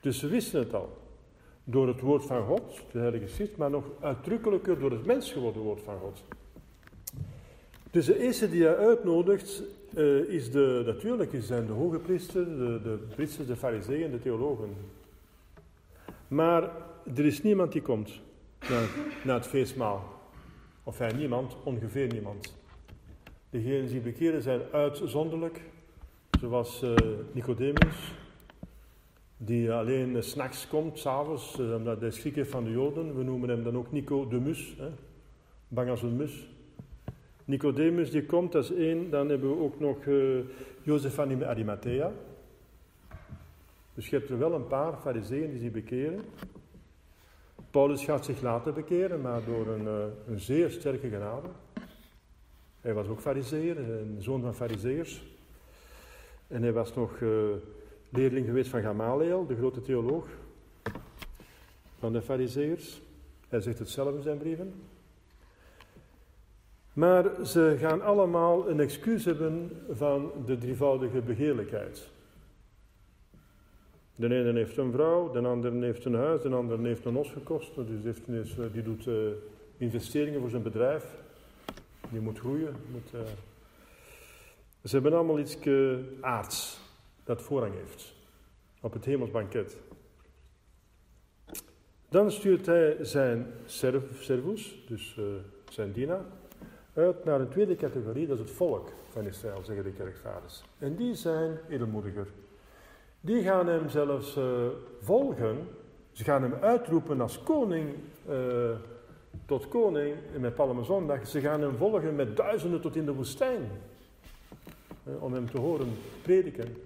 Dus 0.00 0.18
ze 0.18 0.26
wisten 0.26 0.60
het 0.60 0.74
al. 0.74 0.98
Door 1.64 1.88
het 1.88 2.00
woord 2.00 2.24
van 2.24 2.46
God, 2.46 2.80
de 2.92 2.98
Heilige 2.98 3.28
Schrift, 3.28 3.56
maar 3.56 3.70
nog 3.70 3.84
uitdrukkelijker 4.00 4.78
door 4.78 4.90
het 4.90 5.06
mens 5.06 5.32
geworden 5.32 5.62
woord 5.62 5.80
van 5.80 5.98
God. 5.98 6.22
Dus 7.90 8.06
de 8.06 8.18
eerste 8.18 8.50
die 8.50 8.64
hij 8.64 8.76
uitnodigt, 8.76 9.62
uh, 9.94 10.28
is 10.28 10.50
de, 10.50 10.82
natuurlijk 10.86 11.32
zijn 11.38 11.66
de 11.66 11.72
hoge 11.72 11.98
priester, 11.98 12.44
de, 12.44 12.80
de 12.82 12.98
priesters, 13.14 13.46
de 13.46 13.56
fariseeën, 13.56 14.10
de 14.10 14.20
theologen. 14.20 14.76
Maar 16.30 16.70
er 17.14 17.24
is 17.24 17.42
niemand 17.42 17.72
die 17.72 17.82
komt 17.82 18.20
naar, 18.68 18.88
naar 19.24 19.34
het 19.34 19.46
feestmaal. 19.46 20.04
Of 20.82 20.98
hij 20.98 21.12
niemand, 21.12 21.56
ongeveer 21.64 22.06
niemand. 22.06 22.56
Degenen 23.50 23.86
die 23.86 24.00
bekeren 24.00 24.42
zijn 24.42 24.60
uitzonderlijk, 24.72 25.60
zoals 26.40 26.82
uh, 26.82 26.94
Nicodemus, 27.32 28.14
die 29.36 29.72
alleen 29.72 30.22
s 30.22 30.30
s'nachts 30.30 30.68
komt, 30.68 30.98
s'avonds, 30.98 31.58
uh, 31.58 31.74
omdat 31.74 32.00
hij 32.00 32.10
schrik 32.10 32.34
heeft 32.34 32.50
van 32.50 32.64
de 32.64 32.70
Joden. 32.70 33.16
We 33.16 33.22
noemen 33.22 33.48
hem 33.48 33.62
dan 33.62 33.76
ook 33.76 33.92
Nico 33.92 34.28
de 34.28 34.40
Mus, 34.40 34.74
hè? 34.78 34.88
bang 35.68 35.90
als 35.90 36.02
een 36.02 36.16
mus. 36.16 36.48
Nicodemus 37.44 38.10
die 38.10 38.26
komt 38.26 38.54
als 38.54 38.72
één, 38.72 39.10
dan 39.10 39.28
hebben 39.28 39.50
we 39.50 39.62
ook 39.62 39.80
nog 39.80 39.96
Jozef 40.82 41.14
van 41.14 41.44
Arimathea. 41.44 42.12
Dus 43.94 44.08
je 44.08 44.16
hebt 44.16 44.30
er 44.30 44.38
wel 44.38 44.54
een 44.54 44.66
paar 44.66 44.96
fariseeën 44.96 45.50
die 45.50 45.60
zich 45.60 45.70
bekeren. 45.70 46.20
Paulus 47.70 48.04
gaat 48.04 48.24
zich 48.24 48.40
laten 48.42 48.74
bekeren, 48.74 49.20
maar 49.20 49.44
door 49.44 49.66
een, 49.66 49.84
uh, 49.84 50.04
een 50.26 50.40
zeer 50.40 50.70
sterke 50.70 51.08
genade. 51.08 51.48
Hij 52.80 52.94
was 52.94 53.06
ook 53.06 53.20
fariseer, 53.20 53.78
een 53.78 54.16
zoon 54.18 54.40
van 54.40 54.54
fariseërs. 54.54 55.22
En 56.46 56.62
hij 56.62 56.72
was 56.72 56.94
nog 56.94 57.20
uh, 57.20 57.30
leerling 58.08 58.46
geweest 58.46 58.70
van 58.70 58.82
Gamaliel, 58.82 59.46
de 59.46 59.56
grote 59.56 59.82
theoloog 59.82 60.26
van 61.98 62.12
de 62.12 62.22
fariseërs. 62.22 63.00
Hij 63.48 63.60
zegt 63.60 63.78
het 63.78 63.88
zelf 63.88 64.14
in 64.14 64.22
zijn 64.22 64.38
brieven. 64.38 64.74
Maar 66.92 67.46
ze 67.46 67.76
gaan 67.78 68.02
allemaal 68.02 68.68
een 68.68 68.80
excuus 68.80 69.24
hebben 69.24 69.82
van 69.90 70.32
de 70.46 70.58
drievoudige 70.58 71.20
begeerlijkheid. 71.20 72.08
De 74.20 74.34
ene 74.34 74.52
heeft 74.52 74.76
een 74.76 74.92
vrouw, 74.92 75.30
de 75.30 75.38
andere 75.38 75.84
heeft 75.84 76.04
een 76.04 76.14
huis, 76.14 76.42
de 76.42 76.48
andere 76.48 76.86
heeft 76.86 77.04
een 77.04 77.16
os 77.16 77.30
gekost. 77.30 77.74
Dus 77.74 78.02
heeft, 78.02 78.72
die 78.72 78.82
doet 78.82 79.06
uh, 79.06 79.14
investeringen 79.76 80.40
voor 80.40 80.50
zijn 80.50 80.62
bedrijf. 80.62 81.04
Die 82.10 82.20
moet 82.20 82.38
groeien. 82.38 82.74
Uh... 83.14 83.20
Ze 84.84 84.94
hebben 84.94 85.12
allemaal 85.12 85.38
iets 85.38 85.58
aards 86.20 86.80
dat 87.24 87.42
voorrang 87.42 87.74
heeft 87.74 88.14
op 88.80 88.92
het 88.92 89.04
hemelsbanket. 89.04 89.76
Dan 92.08 92.30
stuurt 92.30 92.66
hij 92.66 92.96
zijn 93.00 93.46
servus, 93.66 94.84
dus 94.88 95.18
zijn 95.70 95.92
dienaar, 95.92 96.24
uit 96.94 97.24
naar 97.24 97.40
een 97.40 97.48
tweede 97.48 97.76
categorie, 97.76 98.26
dat 98.26 98.38
is 98.38 98.44
het 98.44 98.56
volk 98.56 98.92
van 99.12 99.26
Israël, 99.26 99.64
zeggen 99.64 99.84
de 99.84 99.92
kerkvaders. 99.92 100.62
En 100.78 100.96
die 100.96 101.14
zijn 101.14 101.58
edelmoediger. 101.68 102.26
Die 103.20 103.42
gaan 103.42 103.66
hem 103.66 103.88
zelfs 103.88 104.36
uh, 104.36 104.44
volgen, 105.00 105.56
ze 106.12 106.24
gaan 106.24 106.42
hem 106.42 106.54
uitroepen 106.60 107.20
als 107.20 107.42
koning, 107.42 107.88
uh, 108.30 108.36
tot 109.46 109.68
koning 109.68 110.14
met 110.38 110.54
Palmezondag. 110.54 111.26
Ze 111.26 111.40
gaan 111.40 111.60
hem 111.60 111.76
volgen 111.76 112.14
met 112.14 112.36
duizenden 112.36 112.80
tot 112.80 112.96
in 112.96 113.04
de 113.04 113.12
woestijn, 113.12 113.68
om 115.18 115.32
hem 115.32 115.50
te 115.50 115.58
horen 115.58 115.88
prediken. 116.22 116.76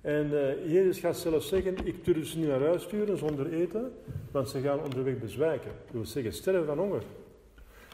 En 0.00 0.30
Jezus 0.66 0.98
gaat 0.98 1.16
zelfs 1.16 1.48
zeggen, 1.48 1.86
ik 1.86 2.04
durf 2.04 2.26
ze 2.26 2.38
niet 2.38 2.48
naar 2.48 2.62
huis 2.62 2.82
sturen 2.82 3.18
zonder 3.18 3.52
eten, 3.52 3.92
want 4.30 4.48
ze 4.48 4.60
gaan 4.60 4.82
onderweg 4.82 5.18
bezwijken. 5.18 5.70
Dat 5.84 5.92
wil 5.92 6.04
zeggen, 6.04 6.32
sterven 6.32 6.66
van 6.66 6.78
honger. 6.78 7.02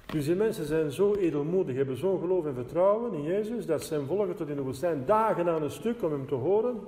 Dus 0.07 0.25
die 0.25 0.35
mensen 0.35 0.65
zijn 0.65 0.93
zo 0.93 1.15
edelmoedig, 1.15 1.77
hebben 1.77 1.97
zo'n 1.97 2.21
geloof 2.21 2.47
en 2.47 2.55
vertrouwen 2.55 3.13
in 3.13 3.23
Jezus, 3.23 3.67
dat 3.67 3.85
ze 3.85 3.95
hem 3.95 4.07
volgen 4.07 4.37
tot 4.37 4.49
in 4.49 4.57
de 4.57 4.63
woestijn, 4.63 5.03
dagen 5.07 5.49
aan 5.49 5.63
een 5.63 5.71
stuk 5.71 6.03
om 6.03 6.13
hem 6.13 6.27
te 6.27 6.35
horen. 6.35 6.81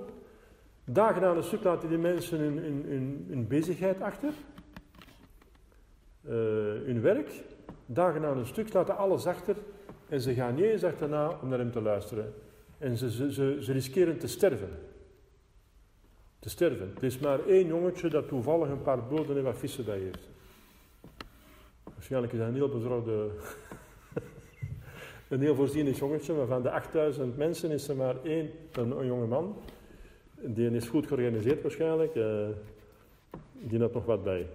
Dagen 0.84 1.24
aan 1.24 1.36
een 1.36 1.42
stuk 1.42 1.62
laten 1.62 1.88
die 1.88 1.98
mensen 1.98 2.38
hun, 2.40 3.46
bezigheid 3.48 4.00
achter, 4.00 4.32
uh, 6.22 6.32
hun 6.84 7.00
werk. 7.00 7.30
Dagen 7.86 8.24
aan 8.24 8.38
een 8.38 8.46
stuk 8.46 8.72
laten 8.72 8.96
alles 8.96 9.26
achter 9.26 9.56
en 10.08 10.20
ze 10.20 10.34
gaan 10.34 10.54
niet 10.54 10.64
eens 10.64 10.84
achterna 10.84 11.38
om 11.42 11.48
naar 11.48 11.58
hem 11.58 11.72
te 11.72 11.80
luisteren. 11.80 12.34
En 12.78 12.96
ze, 12.96 13.10
ze, 13.10 13.32
ze, 13.32 13.58
ze 13.60 13.72
riskeren 13.72 14.18
te 14.18 14.26
sterven 14.26 14.68
te 16.44 16.50
sterven. 16.50 16.90
Het 16.94 17.02
is 17.02 17.18
maar 17.18 17.46
één 17.46 17.66
jongetje 17.66 18.08
dat 18.08 18.28
toevallig 18.28 18.68
een 18.68 18.82
paar 18.82 19.06
boden 19.06 19.36
en 19.36 19.42
wat 19.42 19.58
vissen 19.58 19.84
bij 19.84 19.98
heeft. 19.98 20.28
Waarschijnlijk 21.94 22.32
is 22.32 22.38
dat 22.38 22.48
een 22.48 22.54
heel 22.54 22.68
bezorgde, 22.68 23.30
een 25.28 25.40
heel 25.40 25.54
voorzienig 25.54 25.98
jongetje, 25.98 26.32
maar 26.32 26.46
van 26.46 26.62
de 26.62 26.70
8000 26.70 27.36
mensen 27.36 27.70
is 27.70 27.88
er 27.88 27.96
maar 27.96 28.16
één, 28.22 28.50
een, 28.72 29.06
jonge 29.06 29.26
man. 29.26 29.56
Die 30.46 30.70
is 30.70 30.88
goed 30.88 31.06
georganiseerd 31.06 31.62
waarschijnlijk, 31.62 32.14
uh, 32.14 32.46
die 33.52 33.80
had 33.80 33.92
nog 33.92 34.04
wat 34.04 34.24
bij. 34.24 34.46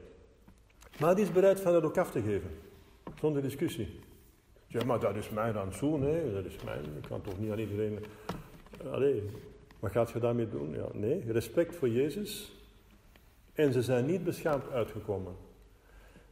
Maar 0.99 1.15
die 1.15 1.23
is 1.23 1.31
bereid 1.31 1.59
van 1.59 1.71
dat 1.71 1.83
ook 1.83 1.97
af 1.97 2.11
te 2.11 2.21
geven, 2.21 2.49
zonder 3.19 3.41
discussie. 3.41 3.99
Ja, 4.67 4.83
maar 4.85 4.99
dat 4.99 5.15
is 5.15 5.29
mijn 5.29 5.53
rantsoen, 5.53 6.01
hè? 6.01 6.33
dat 6.33 6.45
is 6.45 6.63
mijn, 6.63 6.83
ik 6.83 7.07
kan 7.07 7.21
toch 7.21 7.39
niet 7.39 7.51
aan 7.51 7.59
iedereen... 7.59 7.99
Allee, 8.91 9.23
wat 9.79 9.91
gaat 9.91 10.11
je 10.11 10.19
daarmee 10.19 10.49
doen? 10.49 10.73
Ja, 10.73 10.85
nee, 10.93 11.23
respect 11.31 11.75
voor 11.75 11.89
Jezus. 11.89 12.55
En 13.53 13.73
ze 13.73 13.81
zijn 13.81 14.05
niet 14.05 14.23
beschaamd 14.23 14.69
uitgekomen. 14.71 15.33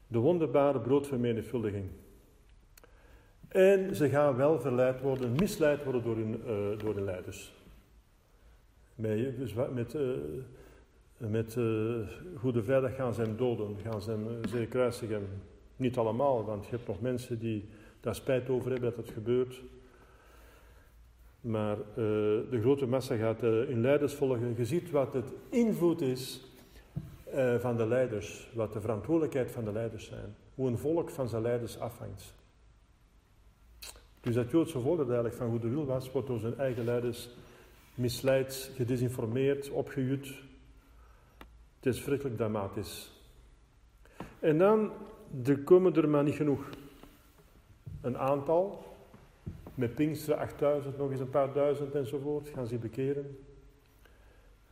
De 0.08 0.18
wonderbare 0.18 0.80
broodvermenigvuldiging. 0.80 1.86
En 3.48 3.96
ze 3.96 4.10
gaan 4.10 4.36
wel 4.36 4.60
verleid 4.60 5.02
worden, 5.02 5.32
misleid 5.32 5.84
worden 5.84 6.04
door 6.04 6.16
hun, 6.16 6.42
uh, 6.46 6.80
door 6.80 6.96
hun 6.96 7.04
leiders. 7.04 7.57
Met, 8.98 9.38
dus 9.38 9.54
met, 9.74 9.94
uh, 9.94 10.01
met 11.18 11.56
uh, 11.56 11.96
Goede 12.36 12.63
Vrijdag 12.63 12.96
gaan 12.96 13.13
ze 13.13 13.22
hem 13.22 13.38
doden, 13.38 13.75
gaan 13.84 14.01
ze 14.01 14.10
hem 14.10 14.27
zeer 14.48 14.66
kruisigen. 14.66 15.27
Niet 15.75 15.98
allemaal, 15.98 16.46
want 16.46 16.66
je 16.66 16.72
hebt 16.72 16.88
nog 16.88 17.01
mensen 17.01 17.39
die 17.39 17.66
daar 18.00 18.16
spijt 18.16 18.50
over 18.50 18.72
hebben 18.72 18.89
dat 18.89 19.06
het 19.06 19.13
gebeurt. 19.13 19.62
Maar 21.42 21.77
de 21.96 22.60
grote 22.62 22.86
massa 22.86 23.16
gaat 23.16 23.44
in 23.44 23.82
leiders 23.82 24.13
volgen. 24.13 24.54
Je 24.58 24.66
ziet 24.66 24.92
wat 24.92 25.13
het 25.13 25.34
invloed 25.50 26.01
is 26.01 26.46
van 27.60 27.77
de 27.77 27.88
leiders, 27.88 28.50
wat 28.54 28.74
de 28.74 28.82
verantwoordelijkheid 28.82 29.51
van 29.51 29.66
de 29.66 29.72
leiders 29.72 30.06
zijn. 30.06 30.36
Hoe 30.56 30.68
een 30.68 30.77
volk 30.77 31.10
van 31.10 31.30
zijn 31.30 31.42
leiders 31.42 31.80
afhangt. 31.80 32.34
Dus 34.22 34.36
dat 34.36 34.51
Joodse 34.51 34.80
volk 34.80 35.00
eigenlijk 35.00 35.36
van 35.36 35.50
goede 35.50 35.70
wil 35.70 35.86
was, 35.86 36.12
wordt 36.12 36.27
door 36.27 36.39
zijn 36.39 36.58
eigen 36.58 36.84
leiders 36.84 37.30
misleid, 37.98 38.72
gedesinformeerd, 38.75 39.70
opgejut. 39.70 40.27
Het 41.75 41.86
is 41.86 41.96
verschrikkelijk 41.96 42.38
dramatisch. 42.38 43.12
En 44.39 44.58
dan, 44.58 44.92
er 45.46 45.60
komen 45.60 45.96
er 45.96 46.10
maar 46.10 46.24
niet 46.24 46.36
genoeg. 46.36 46.70
Een 48.01 48.18
aantal, 48.18 48.96
met 49.75 49.96
Pinksteren 49.96 50.39
8000, 50.39 50.98
nog 50.98 51.12
eens 51.12 51.20
een 51.20 51.30
paar 51.30 51.54
duizend 51.54 51.96
enzovoort, 51.96 52.50
gaan 52.50 52.68
ze 52.68 52.77
bekeren. 52.77 53.38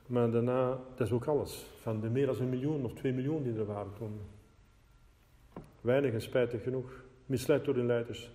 Maar 0.05 0.31
daarna, 0.31 0.79
dat 0.95 1.07
is 1.07 1.13
ook 1.13 1.25
alles. 1.25 1.65
Van 1.81 1.99
de 2.01 2.09
meer 2.09 2.25
dan 2.25 2.39
een 2.39 2.49
miljoen 2.49 2.85
of 2.85 2.93
twee 2.93 3.13
miljoen 3.13 3.43
die 3.43 3.57
er 3.57 3.65
waren 3.65 3.93
toen. 3.97 4.19
Weinig 5.81 6.13
en 6.13 6.21
spijtig 6.21 6.63
genoeg. 6.63 7.03
Misleid 7.25 7.65
door 7.65 7.73
de 7.73 7.83
leiders. 7.83 8.31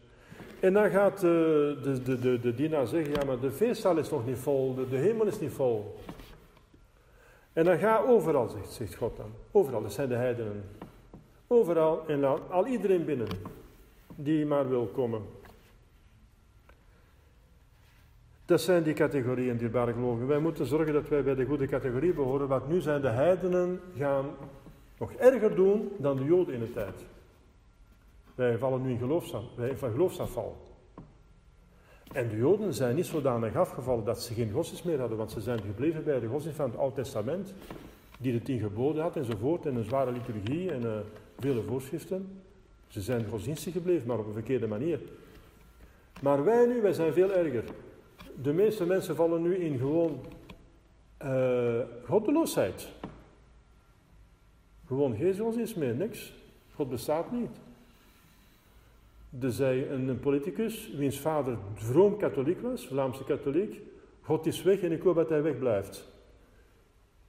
En 0.61 0.73
dan 0.73 0.91
gaat 0.91 1.15
eh, 1.15 1.21
de, 1.21 2.01
de, 2.05 2.19
de, 2.19 2.41
de, 2.41 2.55
dienaar 2.55 2.87
zeggen, 2.87 3.13
ja 3.13 3.25
maar 3.25 3.41
de 3.41 3.51
feestzaal 3.51 3.97
is 3.97 4.11
nog 4.11 4.27
niet 4.27 4.39
vol, 4.39 4.75
de, 4.75 4.89
de 4.89 4.97
hemel 4.97 5.27
is 5.27 5.41
niet 5.41 5.53
vol. 5.53 5.95
En 7.53 7.65
dan 7.65 7.79
ga 7.79 7.99
overal, 7.99 8.49
zegt, 8.49 8.73
zegt 8.73 8.95
God 8.95 9.17
dan. 9.17 9.33
Overal, 9.51 9.83
dat 9.83 9.93
zijn 9.93 10.09
de 10.09 10.15
heidenen. 10.15 10.65
Overal 11.47 12.07
en 12.07 12.21
laat 12.21 12.41
al 12.51 12.67
iedereen 12.67 13.05
binnen 13.05 13.29
die 14.17 14.47
maar 14.47 14.69
wil 14.69 14.87
komen. 14.87 15.23
Dat 18.45 18.61
zijn 18.61 18.83
die 18.83 18.95
categorieën, 18.95 19.57
dierbare 19.57 19.93
gelovigen. 19.93 20.27
Wij 20.27 20.39
moeten 20.39 20.67
zorgen 20.67 20.93
dat 20.93 21.09
wij 21.09 21.23
bij 21.23 21.35
de 21.35 21.45
goede 21.45 21.67
categorie 21.67 22.13
behoren, 22.13 22.49
want 22.49 22.69
nu 22.69 22.81
zijn 22.81 23.01
de 23.01 23.09
heidenen 23.09 23.81
gaan 23.97 24.27
nog 24.99 25.13
erger 25.13 25.55
doen 25.55 25.93
dan 25.97 26.17
de 26.17 26.25
Joden 26.25 26.55
in 26.55 26.61
de 26.61 26.73
tijd. 26.73 27.05
Wij 28.35 28.59
vallen 28.59 28.83
nu 28.83 28.91
in 28.91 28.99
van 29.77 29.91
geloofsafval. 29.91 30.57
En 32.13 32.29
de 32.29 32.37
Joden 32.37 32.75
zijn 32.75 32.95
niet 32.95 33.07
zodanig 33.07 33.57
afgevallen 33.57 34.05
dat 34.05 34.23
ze 34.23 34.35
geen 34.35 34.51
godsdienst 34.51 34.85
meer 34.85 35.01
hadden, 35.01 35.19
want 35.19 35.31
ze 35.31 35.41
zijn 35.41 35.61
gebleven 35.61 36.05
bij 36.05 36.21
de 36.21 36.27
godsdienst 36.27 36.59
van 36.59 36.71
het 36.71 36.79
Oude 36.79 36.95
Testament, 36.95 37.55
die 38.19 38.33
de 38.33 38.43
tien 38.43 38.59
geboden 38.59 39.03
had 39.03 39.17
enzovoort, 39.17 39.67
en 39.67 39.77
een 39.77 39.85
zware 39.85 40.13
liturgie 40.13 40.73
en 40.73 40.83
uh, 40.83 40.93
vele 41.39 41.63
voorschriften. 41.63 42.43
Ze 42.89 43.01
zijn 43.01 43.27
godsdienstig 43.29 43.73
gebleven, 43.73 44.07
maar 44.07 44.19
op 44.19 44.27
een 44.27 44.33
verkeerde 44.33 44.67
manier. 44.67 45.01
Maar 46.23 46.45
wij 46.45 46.67
nu, 46.67 46.83
wij 46.83 46.93
zijn 46.93 47.13
veel 47.13 47.33
erger 47.33 47.65
de 48.43 48.53
meeste 48.53 48.87
mensen 48.87 49.17
vallen 49.17 49.43
nu 49.43 49.57
in 49.57 49.79
gewoon 49.79 50.21
uh, 51.23 51.81
goddeloosheid. 52.07 52.89
Gewoon 54.87 55.15
geen 55.15 55.59
is 55.59 55.75
meer, 55.75 55.95
niks. 55.95 56.33
God 56.75 56.89
bestaat 56.89 57.33
niet. 57.33 57.51
Er 59.39 59.53
zei 59.53 59.87
een, 59.87 60.21
politicus, 60.21 60.91
wiens 60.97 61.21
vader 61.21 61.59
vroom 61.75 62.17
katholiek 62.17 62.61
was, 62.61 62.87
Vlaamse 62.87 63.25
katholiek. 63.25 63.81
God 64.21 64.47
is 64.47 64.63
weg 64.63 64.81
en 64.81 64.93
ik 64.93 65.03
hoop 65.03 65.15
dat 65.15 65.29
hij 65.29 65.43
wegblijft. 65.43 66.09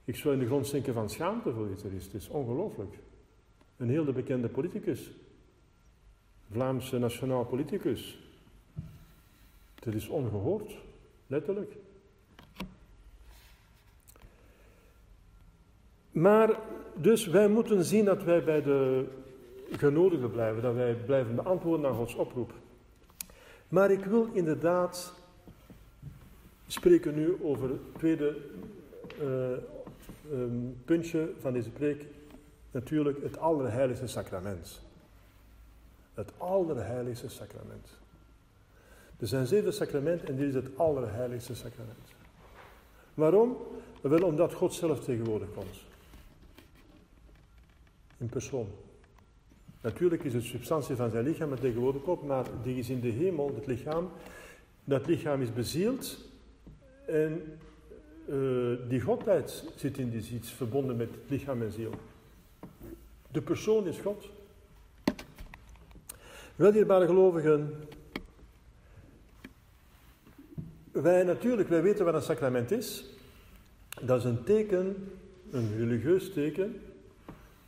Ik 0.04 0.16
zou 0.16 0.34
in 0.34 0.40
de 0.40 0.46
grond 0.46 0.66
zinken 0.66 0.94
van 0.94 1.10
schaamte 1.10 1.52
voor 1.52 1.70
iets 1.70 1.84
er 1.84 1.92
is. 1.92 2.04
Het 2.04 2.14
is 2.14 2.28
ongelooflijk. 2.28 2.98
Een 3.76 3.88
heel 3.88 4.04
bekende 4.04 4.48
politicus. 4.48 5.10
Vlaamse 6.50 6.98
nationaal 6.98 7.44
politicus. 7.44 8.18
Dat 9.74 9.94
is 9.94 10.08
ongehoord. 10.08 10.76
Letterlijk. 11.26 11.76
Maar 16.10 16.60
dus 16.94 17.26
wij 17.26 17.48
moeten 17.48 17.84
zien 17.84 18.04
dat 18.04 18.22
wij 18.22 18.44
bij 18.44 18.62
de 18.62 19.06
genodigden 19.78 20.30
blijven, 20.30 20.62
dat 20.62 20.74
wij 20.74 20.94
blijven 20.94 21.34
beantwoorden 21.34 21.80
naar 21.80 21.94
Gods 21.94 22.14
oproep. 22.14 22.52
Maar 23.68 23.90
ik 23.90 24.04
wil 24.04 24.28
inderdaad 24.32 25.14
spreken 26.66 27.14
nu 27.14 27.42
over 27.42 27.68
het 27.68 27.80
tweede 27.96 28.36
uh, 29.22 29.50
um, 30.32 30.76
puntje 30.84 31.32
van 31.40 31.52
deze 31.52 31.70
preek, 31.70 32.06
natuurlijk 32.70 33.22
het 33.22 33.38
allerheiligste 33.38 34.06
sacrament. 34.06 34.80
Het 36.14 36.32
allerheiligste 36.36 37.28
sacrament. 37.28 37.88
Er 39.18 39.26
zijn 39.26 39.46
zeven 39.46 39.72
sacramenten 39.72 40.28
en 40.28 40.36
dit 40.36 40.48
is 40.48 40.54
het 40.54 40.78
allerheiligste 40.78 41.54
sacrament. 41.54 41.98
Waarom? 43.14 43.56
Wel 44.00 44.22
omdat 44.22 44.52
God 44.52 44.74
zelf 44.74 45.00
tegenwoordig 45.00 45.52
komt. 45.54 45.76
In 48.18 48.28
persoon. 48.28 48.68
Natuurlijk 49.82 50.24
is 50.24 50.34
het 50.34 50.44
substantie 50.44 50.96
van 50.96 51.10
zijn 51.10 51.24
lichaam 51.24 51.50
het 51.50 51.60
tegenwoordig 51.60 52.02
op, 52.02 52.22
maar 52.26 52.46
die 52.62 52.76
is 52.76 52.90
in 52.90 53.00
de 53.00 53.08
hemel, 53.08 53.54
het 53.54 53.66
lichaam. 53.66 54.10
Dat 54.84 55.06
lichaam 55.06 55.42
is 55.42 55.52
bezield 55.52 56.18
en 57.06 57.58
uh, 58.28 58.76
die 58.88 59.00
godheid 59.00 59.64
zit 59.76 59.98
in 59.98 60.10
die 60.10 60.34
iets 60.34 60.50
verbonden 60.50 60.96
met 60.96 61.08
lichaam 61.26 61.62
en 61.62 61.72
ziel. 61.72 61.90
De 63.30 63.40
persoon 63.40 63.86
is 63.86 63.98
God. 63.98 64.28
Wel, 66.56 66.72
dierbare 66.72 67.06
gelovigen, 67.06 67.74
wij 70.92 71.22
natuurlijk, 71.22 71.68
wij 71.68 71.82
weten 71.82 72.04
wat 72.04 72.14
een 72.14 72.22
sacrament 72.22 72.70
is. 72.70 73.04
Dat 74.00 74.18
is 74.18 74.24
een 74.24 74.44
teken, 74.44 75.12
een 75.50 75.76
religieus 75.76 76.32
teken, 76.32 76.80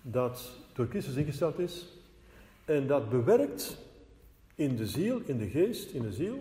dat 0.02 0.50
door 0.72 0.86
Christus 0.86 1.14
ingesteld 1.14 1.58
is 1.58 1.93
en 2.64 2.86
dat 2.86 3.10
bewerkt 3.10 3.78
in 4.54 4.76
de 4.76 4.86
ziel, 4.86 5.20
in 5.24 5.38
de 5.38 5.48
geest, 5.48 5.90
in 5.90 6.02
de 6.02 6.12
ziel, 6.12 6.38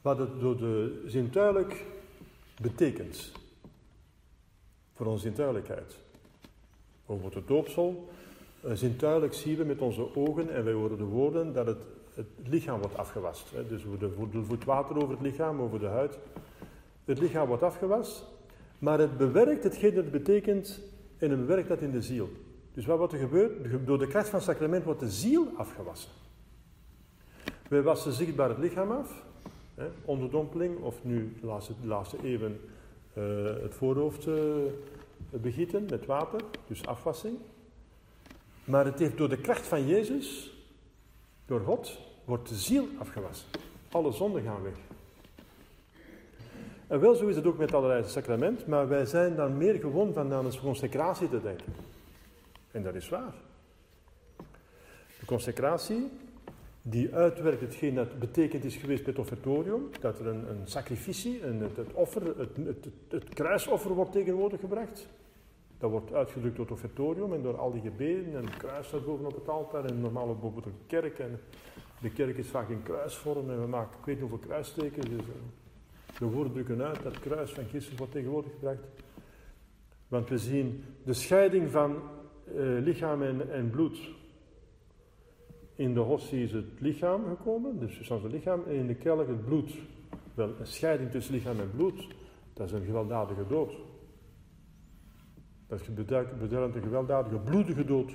wat 0.00 0.18
het 0.18 0.40
door 0.40 0.56
de 0.56 1.02
zintuigelijk 1.06 1.84
betekent. 2.60 3.32
Voor 4.92 5.06
onze 5.06 5.22
zintuigelijkheid. 5.22 5.96
Over 7.06 7.34
het 7.34 7.48
doopsel, 7.48 8.08
eh, 8.60 8.72
zintuigelijk 8.72 9.34
zien 9.34 9.56
we 9.56 9.64
met 9.64 9.80
onze 9.80 10.16
ogen 10.16 10.50
en 10.50 10.64
wij 10.64 10.72
horen 10.72 10.98
de 10.98 11.04
woorden 11.04 11.52
dat 11.52 11.66
het, 11.66 11.82
het 12.14 12.26
lichaam 12.42 12.80
wordt 12.80 12.96
afgewast. 12.96 13.52
Dus 13.68 13.82
er 14.00 14.44
voet 14.46 14.64
water 14.64 14.96
over 14.96 15.10
het 15.10 15.20
lichaam, 15.20 15.60
over 15.60 15.78
de 15.78 15.86
huid. 15.86 16.18
Het 17.04 17.18
lichaam 17.18 17.46
wordt 17.46 17.62
afgewast, 17.62 18.24
maar 18.78 18.98
het 18.98 19.16
bewerkt 19.16 19.64
hetgeen 19.64 19.94
dat 19.94 20.04
het 20.04 20.12
betekent 20.12 20.80
en 21.18 21.30
het 21.30 21.40
bewerkt 21.40 21.68
dat 21.68 21.80
in 21.80 21.90
de 21.90 22.02
ziel. 22.02 22.28
Dus 22.74 22.86
wat 22.86 22.98
wordt 22.98 23.12
er 23.12 23.18
gebeurd? 23.18 23.86
Door 23.86 23.98
de 23.98 24.06
kracht 24.06 24.28
van 24.28 24.38
het 24.38 24.48
sacrament 24.48 24.84
wordt 24.84 25.00
de 25.00 25.10
ziel 25.10 25.48
afgewassen. 25.56 26.10
Wij 27.68 27.82
wassen 27.82 28.12
zichtbaar 28.12 28.48
het 28.48 28.58
lichaam 28.58 28.90
af, 28.90 29.22
hè, 29.74 29.86
onderdompeling, 30.04 30.78
of 30.78 31.04
nu 31.04 31.36
de 31.40 31.46
laatste, 31.46 31.72
de 31.80 31.86
laatste 31.86 32.16
eeuwen 32.22 32.60
uh, 33.18 33.44
het 33.62 33.74
voorhoofd 33.74 34.26
uh, 34.26 34.34
begieten 35.30 35.86
met 35.90 36.06
water, 36.06 36.40
dus 36.66 36.86
afwassing. 36.86 37.36
Maar 38.64 38.84
het 38.84 38.98
heeft 38.98 39.16
door 39.16 39.28
de 39.28 39.40
kracht 39.40 39.66
van 39.66 39.86
Jezus, 39.86 40.52
door 41.46 41.60
God, 41.60 41.98
wordt 42.24 42.48
de 42.48 42.54
ziel 42.54 42.88
afgewassen. 42.98 43.48
Alle 43.90 44.12
zonden 44.12 44.42
gaan 44.42 44.62
weg. 44.62 44.76
En 46.86 47.00
wel 47.00 47.14
zo 47.14 47.26
is 47.26 47.36
het 47.36 47.46
ook 47.46 47.58
met 47.58 47.74
allerlei 47.74 48.04
sacrament, 48.04 48.66
maar 48.66 48.88
wij 48.88 49.06
zijn 49.06 49.36
dan 49.36 49.56
meer 49.56 49.74
gewoon 49.74 50.12
van 50.12 50.32
aan 50.32 50.44
een 50.44 50.60
consecratie 50.60 51.28
te 51.28 51.42
denken. 51.42 51.93
En 52.74 52.82
dat 52.82 52.94
is 52.94 53.08
waar. 53.08 53.34
De 55.20 55.26
consecratie, 55.26 56.10
die 56.82 57.14
uitwerkt 57.14 57.60
hetgeen 57.60 57.94
dat 57.94 58.18
betekend 58.18 58.64
is 58.64 58.76
geweest 58.76 59.06
het 59.06 59.18
offertorium, 59.18 59.90
dat 60.00 60.18
er 60.18 60.26
een, 60.26 60.48
een 60.48 60.66
sacrificie, 60.66 61.46
een, 61.46 61.60
het, 61.60 61.92
offer, 61.92 62.38
het, 62.38 62.56
het, 62.56 62.88
het, 63.08 63.28
kruisoffer 63.28 63.94
wordt 63.94 64.12
tegenwoordig 64.12 64.60
gebracht. 64.60 65.06
Dat 65.78 65.90
wordt 65.90 66.12
uitgedrukt 66.12 66.56
door 66.56 66.64
het 66.64 66.74
offertorium 66.74 67.32
en 67.32 67.42
door 67.42 67.58
al 67.58 67.72
die 67.72 67.80
gebeden 67.80 68.36
en 68.36 68.44
het 68.44 68.56
kruis 68.56 68.86
staat 68.86 69.04
bovenop 69.04 69.34
het 69.34 69.48
altaar 69.48 69.84
en 69.84 70.00
normaal 70.00 70.28
ook 70.28 70.40
boven 70.40 70.62
de 70.62 70.70
kerk. 70.86 71.18
En 71.18 71.40
de 72.00 72.10
kerk 72.10 72.36
is 72.36 72.48
vaak 72.48 72.68
in 72.68 72.82
kruisvorm 72.82 73.50
en 73.50 73.60
we 73.60 73.66
maken 73.66 73.98
ik 73.98 74.04
weet 74.04 74.20
niet 74.20 74.30
hoeveel 74.30 74.48
kruistekens. 74.48 75.08
Dus, 75.08 75.20
eh, 75.20 76.18
de 76.18 76.24
woorden 76.24 76.52
drukken 76.52 76.82
uit 76.82 77.02
dat 77.02 77.20
kruis 77.20 77.52
van 77.52 77.64
Christus 77.64 77.98
wordt 77.98 78.12
tegenwoordig 78.12 78.52
gebracht. 78.52 78.84
Want 80.08 80.28
we 80.28 80.38
zien 80.38 80.84
de 81.04 81.12
scheiding 81.12 81.70
van 81.70 82.02
lichaam 82.80 83.22
en, 83.22 83.70
bloed. 83.70 83.98
In 85.74 85.94
de 85.94 86.00
hostie 86.00 86.42
is 86.42 86.52
het 86.52 86.80
lichaam 86.80 87.24
gekomen, 87.28 87.78
dus 87.78 87.94
substantie 87.94 88.28
lichaam, 88.28 88.62
en 88.66 88.74
in 88.74 88.86
de 88.86 88.94
kelk 88.94 89.28
het 89.28 89.44
bloed. 89.44 89.72
Wel, 90.34 90.54
een 90.58 90.66
scheiding 90.66 91.10
tussen 91.10 91.34
lichaam 91.34 91.60
en 91.60 91.70
bloed, 91.76 92.06
dat 92.52 92.66
is 92.66 92.72
een 92.72 92.84
gewelddadige 92.84 93.46
dood. 93.48 93.72
Dat 95.66 95.94
beduidt 95.94 96.74
een 96.74 96.82
gewelddadige, 96.82 97.36
bloedige 97.36 97.84
dood. 97.84 98.12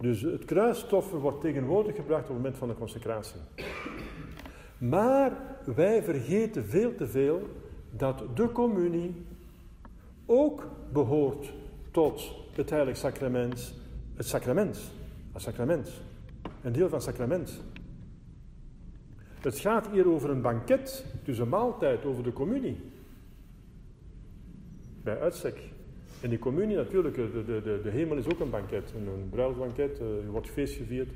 Dus 0.00 0.20
het 0.20 0.44
kruisstoffer 0.44 1.18
wordt 1.18 1.40
tegenwoordig 1.40 1.96
gebracht 1.96 2.22
op 2.22 2.28
het 2.28 2.36
moment 2.36 2.56
van 2.56 2.68
de 2.68 2.74
consecratie. 2.74 3.40
Maar 4.78 5.32
wij 5.74 6.02
vergeten 6.02 6.66
veel 6.66 6.94
te 6.94 7.08
veel 7.08 7.42
dat 7.90 8.24
de 8.34 8.52
communie 8.52 9.26
ook 10.26 10.68
behoort 10.92 11.52
tot 11.90 12.34
het 12.52 12.70
heilig 12.70 12.96
sacrament, 12.96 13.74
het 14.14 14.26
sacrament, 14.26 14.78
het 15.32 15.42
sacrament, 15.42 15.90
een 16.62 16.72
deel 16.72 16.88
van 16.88 16.98
het 16.98 17.06
sacrament. 17.06 17.60
Het 19.40 19.58
gaat 19.58 19.88
hier 19.92 20.08
over 20.08 20.30
een 20.30 20.42
banket, 20.42 21.04
dus 21.24 21.38
een 21.38 21.48
maaltijd 21.48 22.04
over 22.04 22.22
de 22.22 22.32
communie. 22.32 22.76
Bij 25.02 25.20
uitstek. 25.20 25.58
En 26.20 26.28
die 26.28 26.38
communie 26.38 26.76
natuurlijk, 26.76 27.14
de, 27.14 27.44
de, 27.46 27.60
de, 27.62 27.80
de 27.82 27.90
hemel 27.90 28.16
is 28.16 28.26
ook 28.32 28.40
een 28.40 28.50
banket, 28.50 28.92
een, 28.96 29.06
een 29.06 29.28
bruilsbanket, 29.30 29.98
eh, 30.00 30.06
er 30.06 30.30
wordt 30.30 30.48
feest 30.48 30.74
gevierd. 30.74 31.08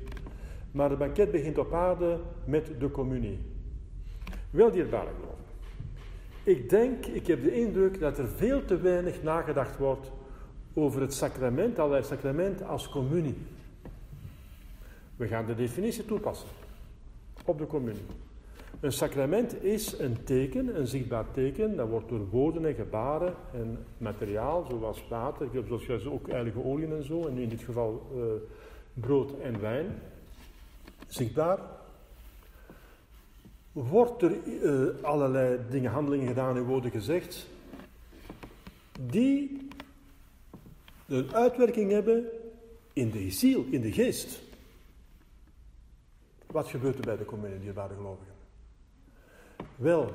Maar 0.71 0.89
het 0.89 0.99
banket 0.99 1.31
begint 1.31 1.57
op 1.57 1.73
aarde 1.73 2.19
met 2.45 2.71
de 2.79 2.91
communie. 2.91 3.39
Wel 4.49 4.71
dierbare 4.71 5.09
geloven. 5.19 5.43
Ik 6.43 6.69
denk, 6.69 7.05
ik 7.05 7.27
heb 7.27 7.43
de 7.43 7.53
indruk 7.53 7.99
dat 7.99 8.17
er 8.17 8.27
veel 8.27 8.65
te 8.65 8.77
weinig 8.77 9.23
nagedacht 9.23 9.77
wordt 9.77 10.11
over 10.73 11.01
het 11.01 11.13
sacrament, 11.13 11.79
allerlei 11.79 12.03
sacrament 12.03 12.63
als 12.63 12.89
communie. 12.89 13.37
We 15.15 15.27
gaan 15.27 15.45
de 15.45 15.55
definitie 15.55 16.05
toepassen 16.05 16.47
op 17.45 17.57
de 17.57 17.67
communie. 17.67 18.05
Een 18.79 18.91
sacrament 18.91 19.63
is 19.63 19.99
een 19.99 20.23
teken, 20.23 20.79
een 20.79 20.87
zichtbaar 20.87 21.25
teken, 21.31 21.75
dat 21.75 21.89
wordt 21.89 22.09
door 22.09 22.29
woorden 22.29 22.65
en 22.65 22.73
gebaren 22.73 23.33
en 23.53 23.77
materiaal, 23.97 24.65
zoals 24.69 25.07
water, 25.09 25.47
zoals 25.79 26.05
ook 26.05 26.27
heilige 26.27 26.63
olie 26.63 26.95
en 26.95 27.03
zo, 27.03 27.27
en 27.27 27.37
in 27.37 27.49
dit 27.49 27.61
geval 27.61 28.07
uh, 28.15 28.23
brood 28.93 29.39
en 29.39 29.61
wijn, 29.61 29.85
zichtbaar 31.07 31.59
wordt 33.71 34.21
er 34.21 34.45
uh, 34.45 35.03
allerlei 35.03 35.59
dingen, 35.69 35.91
handelingen 35.91 36.27
gedaan 36.27 36.57
en 36.57 36.63
woorden 36.63 36.91
gezegd, 36.91 37.47
die 38.99 39.67
een 41.07 41.33
uitwerking 41.33 41.91
hebben 41.91 42.25
in 42.93 43.11
de 43.11 43.31
ziel, 43.31 43.65
in 43.69 43.81
de 43.81 43.91
geest. 43.91 44.41
Wat 46.45 46.67
gebeurt 46.67 46.97
er 46.97 47.05
bij 47.05 47.17
de 47.17 47.25
communie, 47.25 47.59
dierbare 47.59 47.95
gelovigen? 47.95 48.33
Wel, 49.75 50.13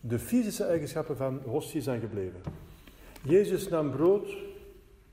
de 0.00 0.18
fysische 0.18 0.64
eigenschappen 0.64 1.16
van 1.16 1.40
hostie 1.44 1.80
zijn 1.80 2.00
gebleven. 2.00 2.40
Jezus 3.22 3.68
nam 3.68 3.90
brood 3.90 4.36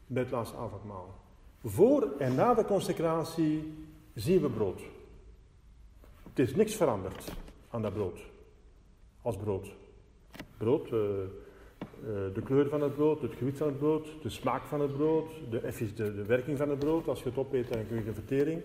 bij 0.08 0.23
het 0.23 0.32
laatste 0.32 0.58
avondmaal. 0.58 1.17
Voor 1.63 2.15
en 2.17 2.36
na 2.36 2.53
de 2.53 2.65
consecratie 2.65 3.73
zien 4.13 4.41
we 4.41 4.49
brood. 4.49 4.82
Het 6.23 6.39
is 6.39 6.55
niks 6.55 6.75
veranderd 6.75 7.32
aan 7.69 7.82
dat 7.82 7.93
brood. 7.93 8.19
Als 9.21 9.38
brood. 9.38 9.67
Brood, 10.58 10.86
uh, 10.86 10.91
de 12.34 12.41
kleur 12.43 12.69
van 12.69 12.82
het 12.82 12.95
brood, 12.95 13.21
het 13.21 13.34
gewicht 13.36 13.58
van 13.58 13.67
het 13.67 13.77
brood, 13.77 14.08
de 14.21 14.29
smaak 14.29 14.65
van 14.65 14.82
het 14.82 14.93
brood, 14.93 15.29
de, 15.49 15.91
de, 15.95 16.15
de 16.15 16.25
werking 16.25 16.58
van 16.58 16.69
het 16.69 16.79
brood. 16.79 17.08
Als 17.08 17.23
je 17.23 17.29
het 17.29 17.38
opeet, 17.38 17.73
dan 17.73 17.88
krijg 17.88 18.05
je 18.05 18.13
vertering. 18.13 18.62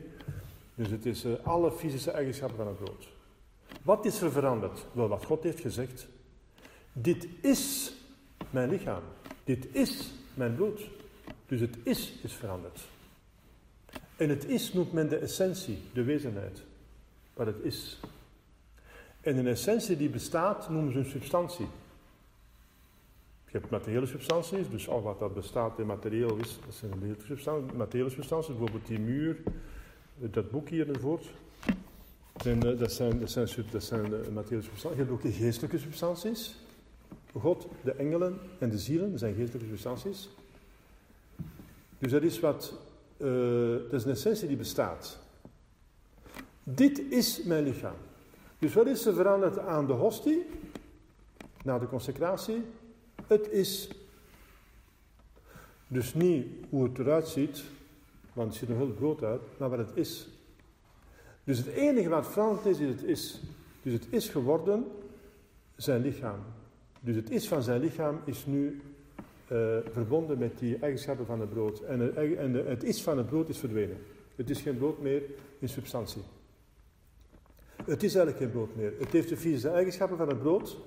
Dus 0.74 0.90
het 0.90 1.06
is 1.06 1.24
uh, 1.24 1.32
alle 1.42 1.72
fysische 1.72 2.10
eigenschappen 2.10 2.56
van 2.56 2.66
het 2.66 2.76
brood. 2.76 3.08
Wat 3.82 4.04
is 4.04 4.20
er 4.20 4.32
veranderd? 4.32 4.86
Wel, 4.92 5.08
wat 5.08 5.24
God 5.24 5.42
heeft 5.42 5.60
gezegd. 5.60 6.08
Dit 6.92 7.28
is 7.40 7.94
mijn 8.50 8.68
lichaam. 8.68 9.02
Dit 9.44 9.74
is 9.74 10.12
mijn 10.34 10.54
bloed. 10.54 10.80
Dus 11.46 11.60
het 11.60 11.76
is 11.82 12.12
is 12.22 12.32
veranderd. 12.32 12.80
En 14.16 14.28
het 14.28 14.44
is 14.44 14.72
noemt 14.72 14.92
men 14.92 15.08
de 15.08 15.16
essentie, 15.16 15.78
de 15.92 16.02
wezenheid. 16.02 16.62
Wat 17.34 17.46
het 17.46 17.56
is. 17.62 18.00
En 19.24 19.36
een 19.36 19.46
essentie 19.46 19.96
die 19.96 20.08
bestaat 20.08 20.68
noemen 20.68 20.92
ze 20.92 20.98
een 20.98 21.04
substantie. 21.04 21.66
Je 23.44 23.58
hebt 23.58 23.70
materiële 23.70 24.06
substanties, 24.06 24.70
dus 24.70 24.88
al 24.88 25.02
wat 25.02 25.18
dat 25.18 25.34
bestaat 25.34 25.78
in 25.78 25.86
materieel 25.86 26.36
is, 26.36 26.58
dat 26.64 26.74
zijn 26.74 27.16
substanties, 27.26 27.76
materiële 27.76 28.10
substanties, 28.10 28.48
bijvoorbeeld 28.48 28.86
die 28.86 28.98
muur, 28.98 29.42
dat 30.16 30.50
boek 30.50 30.68
hier 30.68 30.88
enzovoort. 30.88 31.26
En, 32.44 32.62
eh, 32.62 32.78
dat 32.78 32.92
zijn, 32.92 33.18
dat 33.18 33.30
zijn, 33.30 33.48
dat 33.70 33.84
zijn 33.84 34.10
de 34.10 34.30
materiële 34.32 34.62
substanties. 34.62 35.00
Je 35.00 35.04
hebt 35.04 35.10
ook 35.10 35.22
de 35.22 35.32
geestelijke 35.32 35.78
substanties. 35.78 36.56
God, 37.38 37.66
de 37.82 37.92
engelen 37.92 38.38
en 38.58 38.70
de 38.70 38.78
zielen 38.78 39.18
zijn 39.18 39.34
geestelijke 39.34 39.68
substanties. 39.68 40.28
Dus 41.98 42.10
dat 42.10 42.22
is 42.22 42.40
wat, 42.40 42.74
uh, 43.16 43.30
dat 43.90 43.92
is 43.92 44.04
een 44.04 44.10
essentie 44.10 44.48
die 44.48 44.56
bestaat. 44.56 45.18
Dit 46.62 46.98
is 47.10 47.42
mijn 47.42 47.64
lichaam. 47.64 47.96
Dus 48.64 48.74
wat 48.74 48.86
is 48.86 49.06
er 49.06 49.14
veranderd 49.14 49.58
aan 49.58 49.86
de 49.86 49.92
hostie? 49.92 50.46
Na 51.64 51.78
de 51.78 51.86
consecratie? 51.86 52.62
Het 53.26 53.50
is 53.50 53.88
dus 55.86 56.14
niet 56.14 56.46
hoe 56.68 56.82
het 56.82 56.98
eruit 56.98 57.28
ziet, 57.28 57.64
want 58.32 58.48
het 58.48 58.58
ziet 58.58 58.68
er 58.68 58.76
heel 58.76 58.92
brood 58.92 59.22
uit, 59.22 59.40
maar 59.56 59.70
wat 59.70 59.78
het 59.78 59.90
is. 59.94 60.28
Dus 61.44 61.58
het 61.58 61.66
enige 61.66 62.08
wat 62.08 62.26
veranderd 62.26 62.66
is, 62.66 62.78
is 62.78 62.88
het 62.88 63.02
is. 63.02 63.40
Dus 63.82 63.92
het 63.92 64.06
is 64.10 64.28
geworden 64.28 64.84
zijn 65.76 66.02
lichaam. 66.02 66.38
Dus 67.00 67.16
het 67.16 67.30
is 67.30 67.48
van 67.48 67.62
zijn 67.62 67.80
lichaam 67.80 68.20
is 68.24 68.46
nu 68.46 68.82
uh, 69.52 69.76
verbonden 69.92 70.38
met 70.38 70.58
die 70.58 70.78
eigenschappen 70.78 71.26
van 71.26 71.40
het 71.40 71.50
brood. 71.50 71.80
En, 71.80 72.16
en 72.38 72.54
het 72.54 72.84
is 72.84 73.02
van 73.02 73.18
het 73.18 73.26
brood 73.26 73.48
is 73.48 73.58
verdwenen. 73.58 73.98
Het 74.36 74.50
is 74.50 74.60
geen 74.60 74.78
brood 74.78 75.02
meer 75.02 75.22
in 75.58 75.68
substantie. 75.68 76.22
Het 77.84 78.02
is 78.02 78.14
eigenlijk 78.14 78.36
geen 78.36 78.50
brood 78.50 78.76
meer. 78.76 78.92
Het 78.98 79.12
heeft 79.12 79.28
de 79.28 79.36
fysische 79.36 79.68
eigenschappen 79.68 80.16
van 80.16 80.28
het 80.28 80.38
brood, 80.38 80.78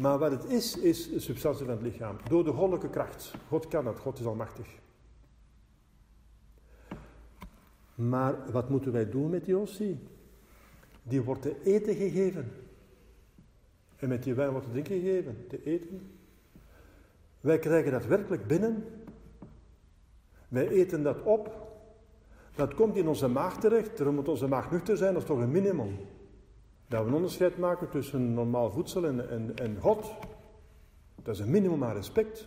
maar 0.00 0.18
wat 0.18 0.30
het 0.30 0.44
is, 0.44 0.78
is 0.78 1.10
de 1.10 1.20
substantie 1.20 1.64
van 1.64 1.74
het 1.74 1.82
lichaam. 1.82 2.16
Door 2.28 2.44
de 2.44 2.52
goddelijke 2.52 2.90
kracht. 2.90 3.34
God 3.48 3.68
kan 3.68 3.84
dat, 3.84 3.98
God 3.98 4.18
is 4.18 4.26
almachtig. 4.26 4.66
Maar 7.94 8.52
wat 8.52 8.70
moeten 8.70 8.92
wij 8.92 9.10
doen 9.10 9.30
met 9.30 9.44
die 9.44 9.54
hostie? 9.54 9.98
Die 11.02 11.22
wordt 11.22 11.42
te 11.42 11.62
eten 11.64 11.94
gegeven. 11.94 12.52
En 13.96 14.08
met 14.08 14.22
die 14.22 14.34
wijn 14.34 14.50
wordt 14.50 14.66
te 14.66 14.72
drinken 14.72 15.00
gegeven, 15.00 15.46
te 15.48 15.62
eten. 15.64 16.10
Wij 17.40 17.58
krijgen 17.58 17.92
dat 17.92 18.06
werkelijk 18.06 18.46
binnen. 18.46 18.84
Wij 20.48 20.68
eten 20.68 21.02
dat 21.02 21.22
op. 21.22 21.73
Dat 22.54 22.74
komt 22.74 22.96
in 22.96 23.08
onze 23.08 23.28
maag 23.28 23.60
terecht. 23.60 23.96
Daarom 23.96 24.14
moet 24.14 24.28
onze 24.28 24.46
maag 24.46 24.70
nuchter 24.70 24.96
zijn, 24.96 25.12
dat 25.12 25.22
is 25.22 25.28
toch 25.28 25.38
een 25.38 25.50
minimum. 25.50 25.96
Dat 26.88 27.02
we 27.02 27.08
een 27.08 27.14
onderscheid 27.14 27.58
maken 27.58 27.90
tussen 27.90 28.34
normaal 28.34 28.70
voedsel 28.70 29.04
en, 29.04 29.56
en, 29.56 29.76
God. 29.80 30.12
Dat 31.22 31.34
is 31.34 31.40
een 31.40 31.50
minimum 31.50 31.84
aan 31.84 31.94
respect. 31.94 32.46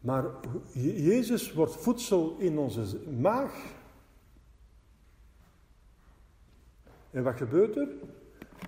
Maar 0.00 0.24
Jezus 0.72 1.52
wordt 1.52 1.76
voedsel 1.76 2.36
in 2.38 2.58
onze 2.58 3.10
maag. 3.10 3.64
En 7.10 7.22
wat 7.22 7.36
gebeurt 7.36 7.76
er? 7.76 7.88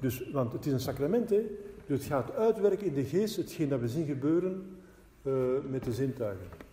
Dus, 0.00 0.30
want 0.30 0.52
het 0.52 0.66
is 0.66 0.72
een 0.72 0.80
sacrament, 0.80 1.30
hè? 1.30 1.42
dus 1.86 1.98
het 1.98 2.06
gaat 2.06 2.32
uitwerken 2.32 2.86
in 2.86 2.94
de 2.94 3.04
geest 3.04 3.36
hetgeen 3.36 3.68
dat 3.68 3.80
we 3.80 3.88
zien 3.88 4.06
gebeuren 4.06 4.76
uh, 5.22 5.34
met 5.68 5.84
de 5.84 5.92
zintuigen. 5.92 6.63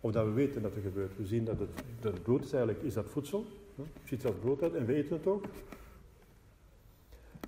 Of 0.00 0.12
dat 0.12 0.24
we 0.24 0.32
weten 0.32 0.62
dat 0.62 0.74
er 0.74 0.82
gebeurt. 0.82 1.16
We 1.16 1.26
zien 1.26 1.44
dat 1.44 1.58
het, 1.58 1.68
dat 2.00 2.12
het 2.12 2.22
brood 2.22 2.44
is 2.44 2.52
eigenlijk, 2.52 2.82
is 2.84 2.94
dat 2.94 3.06
voedsel. 3.06 3.46
Hè? 3.76 3.82
Ziet 4.04 4.26
als 4.26 4.34
brood 4.40 4.62
uit 4.62 4.74
en 4.74 4.86
we 4.86 4.94
eten 4.94 5.16
het 5.16 5.26
ook. 5.26 5.44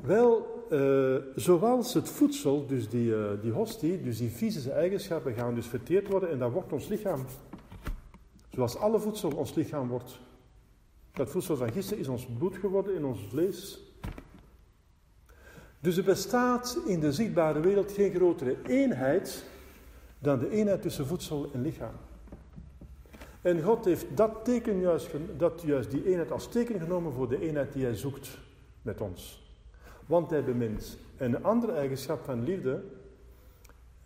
Wel, 0.03 0.65
uh, 0.71 1.17
zoals 1.35 1.95
het 1.95 2.09
voedsel, 2.09 2.67
dus 2.67 2.89
die, 2.89 3.11
uh, 3.11 3.31
die 3.43 3.53
hostie, 3.53 4.03
dus 4.03 4.19
die 4.19 4.31
fysische 4.31 4.71
eigenschappen 4.71 5.35
gaan 5.35 5.55
dus 5.55 5.67
verteerd 5.67 6.09
worden 6.09 6.31
en 6.31 6.39
dat 6.39 6.53
wordt 6.53 6.73
ons 6.73 6.89
lichaam. 6.89 7.25
Zoals 8.51 8.77
alle 8.77 9.01
voedsel 9.01 9.31
ons 9.31 9.55
lichaam 9.55 9.89
wordt. 9.89 10.21
Dat 11.13 11.31
voedsel 11.31 11.57
van 11.57 11.73
gisteren 11.73 11.99
is 11.99 12.09
ons 12.09 12.27
bloed 12.39 12.57
geworden 12.57 12.95
in 12.95 13.05
ons 13.05 13.27
vlees. 13.29 13.81
Dus 15.81 15.97
er 15.97 16.05
bestaat 16.05 16.79
in 16.87 17.01
de 17.01 17.13
zichtbare 17.13 17.61
wereld 17.61 17.93
geen 17.93 18.15
grotere 18.15 18.57
eenheid 18.67 19.45
dan 20.19 20.39
de 20.39 20.51
eenheid 20.51 20.83
tussen 20.83 21.07
voedsel 21.07 21.51
en 21.53 21.63
lichaam. 21.63 21.95
En 23.43 23.63
God 23.63 23.85
heeft 23.85 24.07
dat 24.15 24.45
teken 24.45 24.81
juist, 24.81 25.11
dat 25.37 25.63
juist 25.65 25.91
die 25.91 26.07
eenheid 26.07 26.31
als 26.31 26.49
teken 26.49 26.81
genomen 26.81 27.13
voor 27.13 27.29
de 27.29 27.41
eenheid 27.41 27.73
die 27.73 27.85
hij 27.85 27.95
zoekt 27.95 28.39
met 28.83 29.01
ons. 29.01 29.43
Want 30.07 30.31
hij 30.31 30.45
bemint. 30.45 30.99
En 31.17 31.35
een 31.35 31.45
andere 31.45 31.73
eigenschap 31.73 32.25
van 32.25 32.45
liefde, 32.45 32.83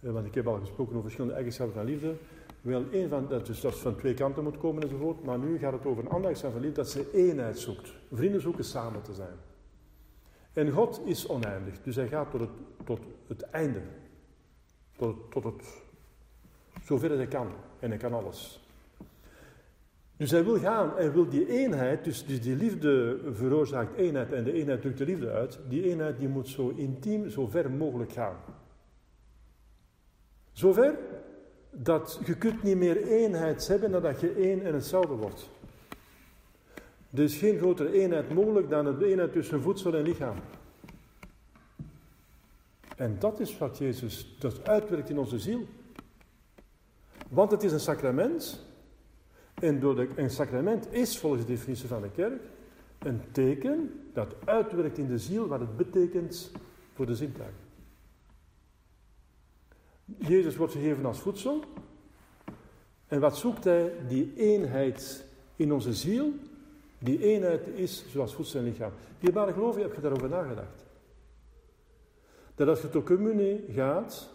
eh, 0.01 0.11
want 0.11 0.27
ik 0.27 0.35
heb 0.35 0.47
al 0.47 0.59
gesproken 0.59 0.91
over 0.91 1.03
verschillende 1.03 1.35
eigenschappen 1.35 1.77
van 1.77 1.85
liefde, 1.85 2.15
wel 2.61 2.85
een 2.93 3.09
van, 3.09 3.29
dat 3.29 3.47
dus 3.47 3.61
dat 3.61 3.79
van 3.79 3.97
twee 3.97 4.15
kanten 4.15 4.43
moet 4.43 4.59
komen 4.59 4.83
enzovoort, 4.83 5.25
maar 5.25 5.39
nu 5.39 5.59
gaat 5.59 5.73
het 5.73 5.87
over 5.87 6.03
een 6.03 6.11
andere 6.11 6.25
eigenschap 6.25 6.53
van 6.53 6.61
liefde, 6.61 6.77
dat 6.77 6.91
ze 6.91 7.11
eenheid 7.13 7.59
zoekt. 7.59 7.93
Vrienden 8.13 8.41
zoeken 8.41 8.65
samen 8.65 9.03
te 9.03 9.15
zijn. 9.15 9.37
En 10.53 10.71
God 10.71 11.01
is 11.05 11.29
oneindig, 11.29 11.83
dus 11.83 11.97
hij 11.97 12.09
gaat 12.09 12.31
tot 12.31 12.41
het, 12.41 12.51
tot 12.85 13.01
het 13.27 13.43
einde. 13.43 13.81
Tot, 14.97 15.31
tot 15.31 15.45
het, 15.45 15.83
zover 16.85 17.11
hij 17.11 17.27
kan. 17.27 17.49
En 17.79 17.89
hij 17.89 17.99
kan 17.99 18.13
alles. 18.13 18.64
Dus 20.17 20.31
hij 20.31 20.45
wil 20.45 20.59
gaan, 20.59 20.93
hij 20.97 21.13
wil 21.13 21.29
die 21.29 21.49
eenheid, 21.49 22.05
dus, 22.05 22.27
dus 22.27 22.41
die 22.41 22.57
liefde 22.57 23.19
veroorzaakt 23.33 23.97
eenheid 23.97 24.33
en 24.33 24.45
de 24.45 24.53
eenheid 24.53 24.81
drukt 24.81 24.99
de 24.99 25.05
liefde 25.05 25.31
uit. 25.31 25.59
Die 25.69 25.83
eenheid 25.83 26.19
die 26.19 26.29
moet 26.29 26.49
zo 26.49 26.69
intiem, 26.69 27.31
zo 27.31 27.47
ver 27.47 27.71
mogelijk 27.71 28.13
gaan. 28.13 28.37
Zover 30.53 30.99
dat 31.71 32.21
je 32.25 32.37
kunt 32.37 32.63
niet 32.63 32.77
meer 32.77 33.03
eenheid 33.03 33.67
hebben 33.69 33.91
nadat 33.91 34.21
je 34.21 34.33
één 34.33 34.65
en 34.65 34.75
hetzelfde 34.75 35.15
wordt. 35.15 35.51
Er 37.11 37.23
is 37.23 37.37
geen 37.37 37.59
grotere 37.59 37.93
eenheid 37.93 38.35
mogelijk 38.35 38.71
dan 38.71 38.99
de 38.99 39.07
eenheid 39.07 39.33
tussen 39.33 39.63
voedsel 39.63 39.95
en 39.95 40.03
lichaam. 40.03 40.37
En 42.97 43.17
dat 43.19 43.41
is 43.41 43.59
wat 43.59 43.79
Jezus 43.79 44.37
dat 44.39 44.69
uitwerkt 44.69 45.11
in 45.11 45.19
onze 45.19 45.39
ziel. 45.39 45.67
Want 47.29 47.51
het 47.51 47.63
is 47.63 47.73
een 47.73 47.81
sacrament. 47.81 48.65
En 49.65 49.81
door 49.81 49.95
de, 49.95 50.09
een 50.17 50.31
sacrament 50.31 50.93
is 50.93 51.19
volgens 51.19 51.43
de 51.43 51.53
definitie 51.53 51.89
van 51.89 52.03
de 52.03 52.11
kerk 52.11 52.43
een 52.99 53.21
teken 53.33 54.01
dat 54.13 54.35
uitwerkt 54.45 54.99
in 54.99 55.07
de 55.07 55.19
ziel 55.19 55.47
wat 55.47 55.61
het 55.61 55.77
betekent 55.77 56.53
voor 56.95 57.07
de 57.07 57.15
zintuigen. 57.15 57.61
Jezus 60.05 60.57
wordt 60.57 60.73
gegeven 60.73 61.05
als 61.05 61.21
voedsel. 61.21 61.65
En 63.07 63.21
wat 63.21 63.37
zoekt 63.37 63.65
hij? 63.65 63.93
Die 64.09 64.33
eenheid 64.37 65.25
in 65.57 65.73
onze 65.73 65.95
ziel. 65.95 66.33
Die 66.99 67.23
eenheid 67.23 67.69
is 67.69 68.05
zoals 68.09 68.35
voedsel 68.35 68.59
en 68.59 68.65
lichaam. 68.65 68.93
Dierbare 69.19 69.53
geloof, 69.53 69.77
heb 69.77 69.95
je 69.95 70.01
daarover 70.01 70.29
nagedacht? 70.29 70.85
Dat 72.55 72.69
als 72.69 72.81
je 72.81 72.91
tot 72.91 73.05
communie 73.05 73.65
gaat, 73.69 74.29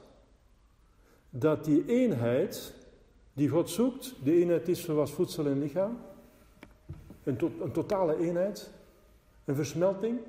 dat 1.29 1.65
die 1.65 1.85
eenheid 1.85 2.73
die 3.33 3.49
God 3.49 3.69
zoekt, 3.69 4.15
de 4.23 4.33
eenheid 4.33 4.67
is 4.67 4.83
zoals 4.83 5.11
voedsel 5.11 5.45
en 5.45 5.59
lichaam, 5.59 5.97
een, 7.23 7.37
een 7.61 7.71
totale 7.71 8.17
eenheid, 8.17 8.71
een 9.45 9.55
versmelting. 9.55 10.19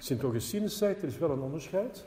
Sint 0.00 0.22
Augustinus 0.22 0.78
zegt, 0.78 1.02
er 1.02 1.08
is 1.08 1.18
wel 1.18 1.30
een 1.30 1.40
onderscheid. 1.40 2.06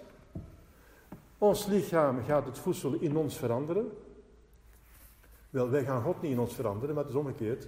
Ons 1.37 1.65
lichaam 1.65 2.23
gaat 2.23 2.45
het 2.45 2.57
voedsel 2.57 2.93
in 2.93 3.17
ons 3.17 3.37
veranderen. 3.37 3.91
Wel, 5.49 5.69
wij 5.69 5.83
gaan 5.83 6.01
God 6.01 6.21
niet 6.21 6.31
in 6.31 6.39
ons 6.39 6.53
veranderen, 6.53 6.95
maar 6.95 7.03
het 7.03 7.13
is 7.13 7.19
omgekeerd. 7.19 7.67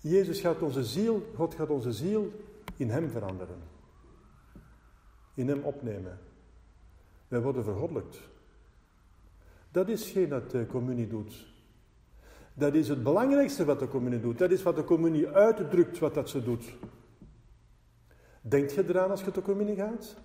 Jezus 0.00 0.40
gaat 0.40 0.62
onze 0.62 0.84
ziel, 0.84 1.30
God 1.34 1.54
gaat 1.54 1.70
onze 1.70 1.92
ziel 1.92 2.32
in 2.76 2.90
Hem 2.90 3.10
veranderen. 3.10 3.58
In 5.34 5.48
Hem 5.48 5.62
opnemen. 5.62 6.18
Wij 7.28 7.42
worden 7.42 7.64
vergoddelijkt. 7.64 8.20
Dat 9.76 9.88
is 9.88 10.10
geen 10.10 10.28
dat 10.28 10.50
de 10.50 10.66
communie 10.66 11.06
doet. 11.06 11.46
Dat 12.54 12.74
is 12.74 12.88
het 12.88 13.02
belangrijkste 13.02 13.64
wat 13.64 13.78
de 13.78 13.88
communie 13.88 14.20
doet. 14.20 14.38
Dat 14.38 14.50
is 14.50 14.62
wat 14.62 14.76
de 14.76 14.84
communie 14.84 15.28
uitdrukt 15.28 15.98
wat 15.98 16.14
dat 16.14 16.30
ze 16.30 16.42
doet. 16.42 16.64
Denk 18.40 18.70
je 18.70 18.84
eraan 18.88 19.10
als 19.10 19.22
je 19.22 19.30
tot 19.30 19.44
communie 19.44 19.74
gaat? 19.74 20.16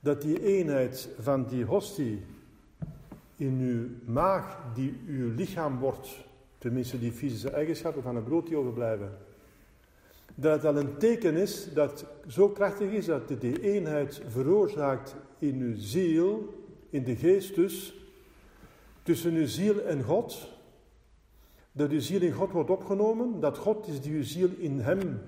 Dat 0.00 0.22
die 0.22 0.42
eenheid 0.42 1.08
van 1.18 1.46
die 1.46 1.64
hostie 1.64 2.22
in 3.36 3.58
uw 3.60 4.12
maag, 4.12 4.58
die 4.74 5.00
uw 5.06 5.34
lichaam 5.34 5.78
wordt, 5.78 6.08
tenminste 6.58 6.98
die 6.98 7.12
fysische 7.12 7.50
eigenschappen 7.50 8.02
van 8.02 8.14
het 8.14 8.24
brood 8.24 8.46
die 8.46 8.56
overblijven, 8.56 9.18
dat 10.34 10.62
dat 10.62 10.76
een 10.76 10.96
teken 10.98 11.36
is 11.36 11.72
dat 11.72 12.06
zo 12.26 12.48
krachtig 12.48 12.90
is 12.90 13.06
dat 13.06 13.28
die 13.40 13.60
eenheid 13.60 14.22
veroorzaakt 14.28 15.16
in 15.38 15.60
uw 15.60 15.74
ziel, 15.76 16.54
in 16.90 17.04
de 17.04 17.16
geest 17.16 17.54
dus, 17.54 17.94
tussen 19.04 19.34
uw 19.34 19.46
ziel 19.46 19.80
en 19.80 20.02
God. 20.02 20.48
Dat 21.72 21.90
uw 21.90 22.00
ziel 22.00 22.22
in 22.22 22.32
God 22.32 22.50
wordt 22.50 22.70
opgenomen, 22.70 23.40
dat 23.40 23.58
God 23.58 23.86
is 23.86 24.00
die 24.00 24.12
uw 24.12 24.24
ziel 24.24 24.50
in 24.58 24.80
hem 24.80 25.20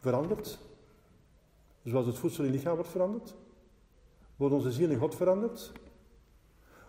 verandert. 0.00 0.58
Zoals 1.84 2.06
het 2.06 2.18
voedsel 2.18 2.44
in 2.44 2.50
het 2.50 2.58
lichaam 2.58 2.74
wordt 2.74 2.90
veranderd. 2.90 3.34
Wordt 4.36 4.54
onze 4.54 4.72
ziel 4.72 4.90
in 4.90 4.98
God 4.98 5.14
veranderd? 5.14 5.72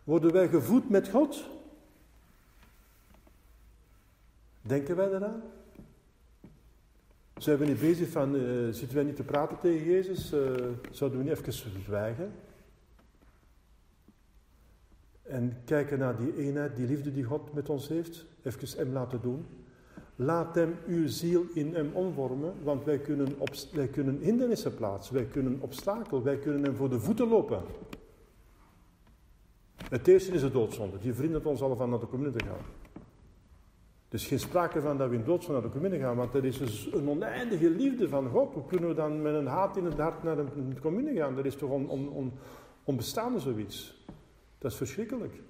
Worden 0.04 0.32
wij 0.32 0.48
gevoed 0.48 0.90
met 0.90 1.10
God? 1.10 1.44
Denken 4.62 4.96
wij 4.96 5.10
daaraan? 5.10 5.44
Zijn 7.38 7.58
we 7.58 7.66
niet 7.66 7.80
bezig 7.80 8.10
van, 8.10 8.36
uh, 8.36 8.74
zitten 8.74 8.96
wij 8.96 9.04
niet 9.04 9.16
te 9.16 9.24
praten 9.24 9.60
tegen 9.60 9.86
Jezus? 9.86 10.34
Uh, 10.34 10.40
zouden 10.92 11.20
we 11.20 11.26
niet 11.26 11.38
even 11.38 11.54
zwijgen? 11.84 12.32
En 15.32 15.58
kijken 15.66 16.00
naar 16.00 16.18
die 16.18 16.38
eenheid, 16.38 16.76
die 16.76 16.88
liefde 16.88 17.12
die 17.12 17.24
God 17.24 17.54
met 17.54 17.70
ons 17.70 17.88
heeft. 17.88 18.26
Even 18.44 18.78
hem 18.78 18.94
laten 18.94 19.22
doen. 19.22 19.46
Laat 20.16 20.56
hem 20.56 20.76
uw 20.88 21.08
ziel 21.08 21.46
in 21.54 21.76
hem 21.76 21.92
omvormen, 21.94 22.54
want 22.64 22.84
wij 22.84 23.00
kunnen, 23.00 23.28
op, 23.38 23.50
wij 23.74 23.88
kunnen 23.88 24.18
hindernissen 24.20 24.76
plaatsen, 24.76 25.14
wij 25.14 25.26
kunnen 25.26 25.58
obstakel, 25.62 26.24
wij 26.24 26.38
kunnen 26.38 26.64
hem 26.64 26.76
voor 26.76 26.90
de 26.90 27.00
voeten 27.00 27.28
lopen. 27.28 27.62
Het 29.90 30.08
eerste 30.08 30.32
is 30.32 30.42
de 30.42 30.52
doodzonde, 30.52 30.98
die 31.00 31.14
vrienden 31.14 31.46
ons 31.46 31.62
al 31.62 31.76
van 31.76 31.90
naar 31.90 32.00
de 32.00 32.08
communie 32.08 32.38
te 32.38 32.46
gaan. 32.46 32.66
Dus 34.10 34.28
geen 34.28 34.40
sprake 34.40 34.82
van 34.82 34.98
dat 34.98 35.10
we 35.10 35.16
in 35.16 35.24
doodsval 35.24 35.54
naar 35.54 35.64
de 35.64 35.70
communie 35.70 36.00
gaan, 36.00 36.16
want 36.16 36.32
dat 36.32 36.44
is 36.44 36.58
dus 36.58 36.90
een 36.94 37.10
oneindige 37.10 37.70
liefde 37.70 38.10
van 38.10 38.30
God. 38.30 38.54
Hoe 38.54 38.66
kunnen 38.66 38.90
we 38.90 38.96
dan 38.96 39.22
met 39.22 39.34
een 39.34 39.48
haat 39.48 39.78
in 39.78 39.86
het 39.86 39.98
hart 39.98 40.24
naar 40.24 40.36
de 40.36 40.82
communie 40.82 41.18
gaan? 41.18 41.36
Dat 41.36 41.46
is 41.46 41.56
toch 41.56 41.70
on, 41.70 41.90
on, 41.90 42.34
zoiets. 43.40 44.06
Dat 44.62 44.72
is 44.72 44.78
verschrikkelijk. 44.78 45.42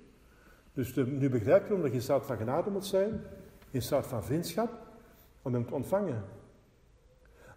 Dus 0.74 0.94
de, 0.94 1.08
nu 1.08 1.30
begrijp 1.30 1.68
je 1.68 1.74
omdat 1.74 1.90
je 1.90 1.96
in 1.96 2.02
staat 2.02 2.26
van 2.26 2.38
genade 2.38 2.70
moet 2.70 2.86
zijn, 2.86 3.24
in 3.72 3.82
staat 3.82 4.08
van 4.08 4.24
vriendschap, 4.24 4.88
om 5.42 5.54
hem 5.54 5.66
te 5.68 5.74
ontvangen. 5.74 6.24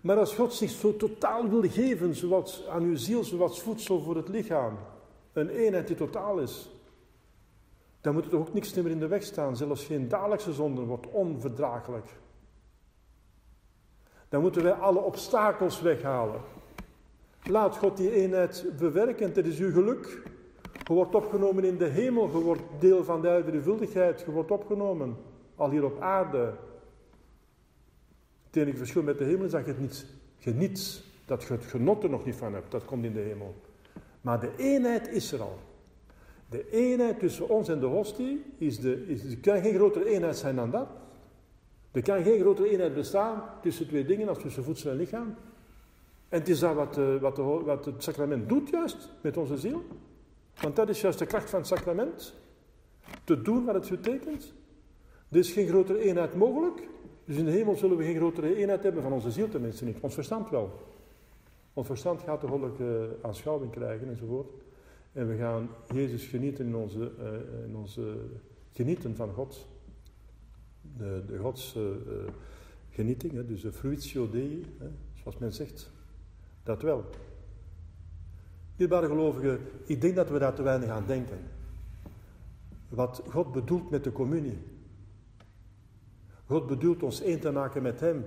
Maar 0.00 0.16
als 0.16 0.34
God 0.34 0.54
zich 0.54 0.70
zo 0.70 0.96
totaal 0.96 1.48
wil 1.48 1.70
geven, 1.70 2.14
zoals 2.14 2.66
aan 2.66 2.82
uw 2.82 2.96
ziel, 2.96 3.24
zoals 3.24 3.62
voedsel 3.62 4.00
voor 4.00 4.16
het 4.16 4.28
lichaam, 4.28 4.78
een 5.32 5.48
eenheid 5.48 5.86
die 5.86 5.96
totaal 5.96 6.38
is, 6.38 6.70
dan 8.00 8.14
moet 8.14 8.26
er 8.26 8.38
ook 8.38 8.52
niks 8.52 8.74
meer 8.74 8.90
in 8.90 8.98
de 8.98 9.06
weg 9.06 9.22
staan. 9.22 9.56
Zelfs 9.56 9.84
geen 9.84 10.08
dagelijkse 10.08 10.52
zonde 10.52 10.82
wordt 10.82 11.06
onverdraaglijk. 11.06 12.06
Dan 14.28 14.40
moeten 14.40 14.62
wij 14.62 14.72
alle 14.72 15.00
obstakels 15.00 15.80
weghalen. 15.80 16.40
Laat 17.42 17.76
God 17.76 17.96
die 17.96 18.10
eenheid 18.10 18.64
bewerken, 18.78 19.32
het 19.34 19.46
is 19.46 19.58
uw 19.58 19.72
geluk. 19.72 20.22
Je 20.84 20.92
wordt 20.92 21.14
opgenomen 21.14 21.64
in 21.64 21.76
de 21.76 21.84
hemel, 21.84 22.30
je 22.30 22.38
wordt 22.38 22.62
deel 22.78 23.04
van 23.04 23.20
de 23.20 23.60
vuldigheid, 23.62 24.20
je 24.20 24.30
wordt 24.30 24.50
opgenomen, 24.50 25.16
al 25.54 25.70
hier 25.70 25.84
op 25.84 26.00
aarde. 26.00 26.52
Het 28.46 28.56
enige 28.56 28.76
verschil 28.76 29.02
met 29.02 29.18
de 29.18 29.24
hemel 29.24 29.44
is 29.44 29.50
dat 29.50 29.64
je 29.64 29.70
het 29.70 29.80
niet 29.80 30.06
geniet, 30.38 31.02
dat 31.26 31.42
je 31.42 31.52
het 31.52 31.64
genot 31.64 32.02
er 32.02 32.10
nog 32.10 32.24
niet 32.24 32.34
van 32.34 32.54
hebt, 32.54 32.70
dat 32.70 32.84
komt 32.84 33.04
in 33.04 33.12
de 33.12 33.20
hemel. 33.20 33.54
Maar 34.20 34.40
de 34.40 34.50
eenheid 34.56 35.08
is 35.08 35.32
er 35.32 35.40
al. 35.40 35.58
De 36.50 36.70
eenheid 36.70 37.18
tussen 37.18 37.48
ons 37.48 37.68
en 37.68 37.80
de 37.80 37.86
hostie 37.86 38.44
is 38.58 38.80
de, 38.80 39.06
is, 39.06 39.24
er 39.24 39.38
kan 39.38 39.62
geen 39.62 39.74
grotere 39.74 40.08
eenheid 40.08 40.36
zijn 40.36 40.56
dan 40.56 40.70
dat. 40.70 40.88
Er 41.92 42.02
kan 42.02 42.22
geen 42.22 42.40
grotere 42.40 42.68
eenheid 42.68 42.94
bestaan 42.94 43.42
tussen 43.62 43.88
twee 43.88 44.04
dingen 44.04 44.28
als 44.28 44.38
tussen 44.38 44.64
voedsel 44.64 44.90
en 44.90 44.96
lichaam. 44.96 45.34
En 46.28 46.38
het 46.38 46.48
is 46.48 46.58
dat 46.58 46.74
wat, 46.74 46.98
eh, 46.98 47.16
wat, 47.16 47.36
de, 47.36 47.42
wat 47.42 47.84
het 47.84 48.02
sacrament 48.02 48.48
doet 48.48 48.68
juist 48.68 49.10
met 49.20 49.36
onze 49.36 49.56
ziel. 49.56 49.82
Want 50.60 50.76
dat 50.76 50.88
is 50.88 51.00
juist 51.00 51.18
de 51.18 51.26
kracht 51.26 51.50
van 51.50 51.58
het 51.58 51.68
sacrament. 51.68 52.34
Te 53.24 53.42
doen 53.42 53.64
wat 53.64 53.74
het 53.74 53.88
betekent. 53.88 54.52
Er 55.28 55.38
is 55.38 55.52
geen 55.52 55.68
grotere 55.68 55.98
eenheid 55.98 56.34
mogelijk. 56.34 56.88
Dus 57.24 57.36
in 57.36 57.44
de 57.44 57.50
hemel 57.50 57.76
zullen 57.76 57.96
we 57.96 58.04
geen 58.04 58.16
grotere 58.16 58.56
eenheid 58.56 58.82
hebben 58.82 59.02
van 59.02 59.12
onze 59.12 59.30
ziel 59.30 59.48
tenminste 59.48 59.84
niet. 59.84 60.00
Ons 60.00 60.14
verstand 60.14 60.50
wel. 60.50 60.72
Ons 61.72 61.86
verstand 61.86 62.22
gaat 62.22 62.40
de 62.40 62.46
goddelijke 62.46 63.16
aanschouwing 63.22 63.70
krijgen 63.70 64.08
enzovoort. 64.08 64.52
En 65.12 65.28
we 65.28 65.36
gaan 65.36 65.68
Jezus 65.94 66.24
genieten 66.24 66.66
in 66.66 66.74
onze, 66.74 67.12
uh, 67.18 67.64
in 67.68 67.76
onze 67.76 68.16
genieten 68.72 69.16
van 69.16 69.32
God. 69.32 69.66
De, 70.96 71.22
de 71.26 71.38
Gods 71.38 71.76
uh, 71.76 71.84
genieting, 72.90 73.32
hè, 73.32 73.46
dus 73.46 73.60
de 73.60 73.72
fruitio 73.72 74.30
Dei, 74.30 74.64
hè, 74.78 74.86
zoals 75.22 75.38
men 75.38 75.52
zegt. 75.52 75.90
Dat 76.62 76.82
wel. 76.82 77.04
Dierbare 78.76 79.06
gelovigen, 79.06 79.60
ik 79.84 80.00
denk 80.00 80.14
dat 80.14 80.30
we 80.30 80.38
daar 80.38 80.54
te 80.54 80.62
weinig 80.62 80.88
aan 80.88 81.04
denken. 81.06 81.38
Wat 82.88 83.22
God 83.28 83.52
bedoelt 83.52 83.90
met 83.90 84.04
de 84.04 84.12
communie. 84.12 84.58
God 86.46 86.66
bedoelt 86.66 87.02
ons 87.02 87.20
één 87.20 87.40
te 87.40 87.50
maken 87.50 87.82
met 87.82 88.00
Hem. 88.00 88.24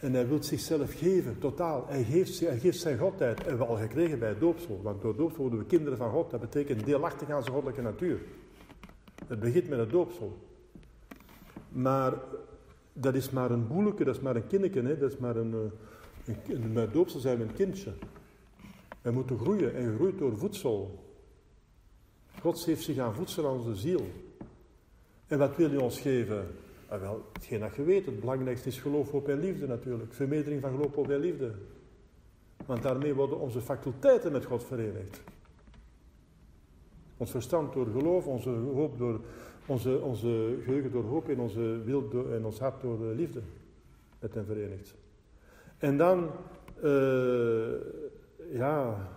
En 0.00 0.12
hij 0.12 0.28
wil 0.28 0.42
zichzelf 0.42 0.98
geven, 0.98 1.38
totaal. 1.38 1.84
Hij 1.88 2.04
geeft, 2.04 2.40
hij 2.40 2.58
geeft 2.58 2.80
zijn 2.80 2.98
godheid. 2.98 3.46
En 3.46 3.58
we 3.58 3.64
al 3.64 3.76
gekregen 3.76 4.18
bij 4.18 4.38
doopsel. 4.38 4.80
Want 4.82 5.02
door 5.02 5.16
doopsel 5.16 5.40
worden 5.40 5.58
we 5.58 5.64
kinderen 5.64 5.98
van 5.98 6.10
God. 6.10 6.30
Dat 6.30 6.40
betekent 6.40 6.84
deelachtig 6.84 7.30
aan 7.30 7.42
zijn 7.42 7.54
goddelijke 7.54 7.82
natuur. 7.82 8.18
Het 9.26 9.40
begint 9.40 9.68
met 9.68 9.78
het 9.78 9.90
doopsel. 9.90 10.38
Maar 11.68 12.14
dat 12.92 13.14
is 13.14 13.30
maar 13.30 13.50
een 13.50 13.66
boeleke, 13.66 14.04
dat 14.04 14.14
is 14.14 14.20
maar 14.20 14.36
een 14.36 14.46
kindje. 14.46 14.82
Hè? 14.82 14.98
Dat 14.98 15.12
is 15.12 15.18
maar 15.18 15.36
een, 15.36 15.52
eh, 16.24 16.34
een, 16.34 16.62
een, 16.62 16.72
met 16.72 16.92
doopsel 16.92 17.20
zijn 17.20 17.38
we 17.38 17.44
een 17.44 17.54
kindje. 17.54 17.92
We 19.06 19.12
moeten 19.12 19.38
groeien 19.38 19.74
en 19.74 19.94
groeit 19.94 20.18
door 20.18 20.36
voedsel. 20.36 20.98
God 22.40 22.64
heeft 22.64 22.82
zich 22.82 22.98
aan 22.98 23.14
voedsel 23.14 23.46
aan 23.46 23.56
onze 23.56 23.74
ziel. 23.74 24.06
En 25.26 25.38
wat 25.38 25.56
wil 25.56 25.70
hij 25.70 25.78
ons 25.78 26.00
geven? 26.00 26.46
Ah, 26.88 27.00
wel, 27.00 27.24
hetgeen 27.32 27.60
dat 27.60 27.76
je 27.76 27.82
weet, 27.82 28.06
het 28.06 28.20
belangrijkste 28.20 28.68
is 28.68 28.78
geloof, 28.78 29.10
hoop 29.10 29.28
en 29.28 29.40
liefde 29.40 29.66
natuurlijk. 29.66 30.14
Vermedering 30.14 30.60
van 30.60 30.70
geloof, 30.70 30.94
hoop 30.94 31.10
en 31.10 31.18
liefde. 31.18 31.52
Want 32.66 32.82
daarmee 32.82 33.14
worden 33.14 33.38
onze 33.38 33.60
faculteiten 33.60 34.32
met 34.32 34.44
God 34.44 34.64
verenigd. 34.64 35.20
Ons 37.16 37.30
verstand 37.30 37.72
door 37.72 37.86
geloof, 37.86 38.26
onze 38.26 38.50
hoop 38.50 38.98
door, 38.98 39.20
onze, 39.66 40.00
onze 40.00 40.58
geheugen 40.64 40.90
door 40.90 41.04
hoop 41.04 41.28
en 41.28 41.40
onze 41.40 41.82
wil 41.84 42.08
door, 42.08 42.32
en 42.32 42.44
ons 42.44 42.58
hart 42.58 42.80
door 42.80 42.98
liefde 42.98 43.40
met 44.20 44.34
hem 44.34 44.44
verenigd. 44.44 44.94
En 45.78 45.96
dan, 45.96 46.30
uh, 46.84 47.72
ja, 48.50 49.08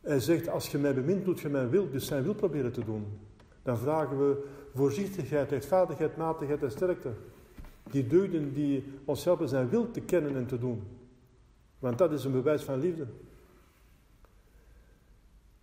hij 0.00 0.20
zegt, 0.20 0.48
als 0.48 0.68
je 0.70 0.78
mij 0.78 0.94
bemint, 0.94 1.24
doet 1.24 1.40
je 1.40 1.48
mijn 1.48 1.68
wil, 1.68 1.90
dus 1.90 2.06
zijn 2.06 2.22
wil 2.22 2.34
proberen 2.34 2.72
te 2.72 2.84
doen. 2.84 3.18
Dan 3.62 3.78
vragen 3.78 4.18
we 4.18 4.44
voorzichtigheid, 4.74 5.50
rechtvaardigheid, 5.50 6.16
matigheid 6.16 6.62
en 6.62 6.70
sterkte. 6.70 7.12
Die 7.90 8.06
deugden 8.06 8.54
die 8.54 8.84
ons 9.04 9.24
helpen 9.24 9.48
zijn 9.48 9.68
wil 9.68 9.90
te 9.90 10.00
kennen 10.00 10.36
en 10.36 10.46
te 10.46 10.58
doen. 10.58 10.82
Want 11.78 11.98
dat 11.98 12.12
is 12.12 12.24
een 12.24 12.32
bewijs 12.32 12.62
van 12.62 12.80
liefde. 12.80 13.06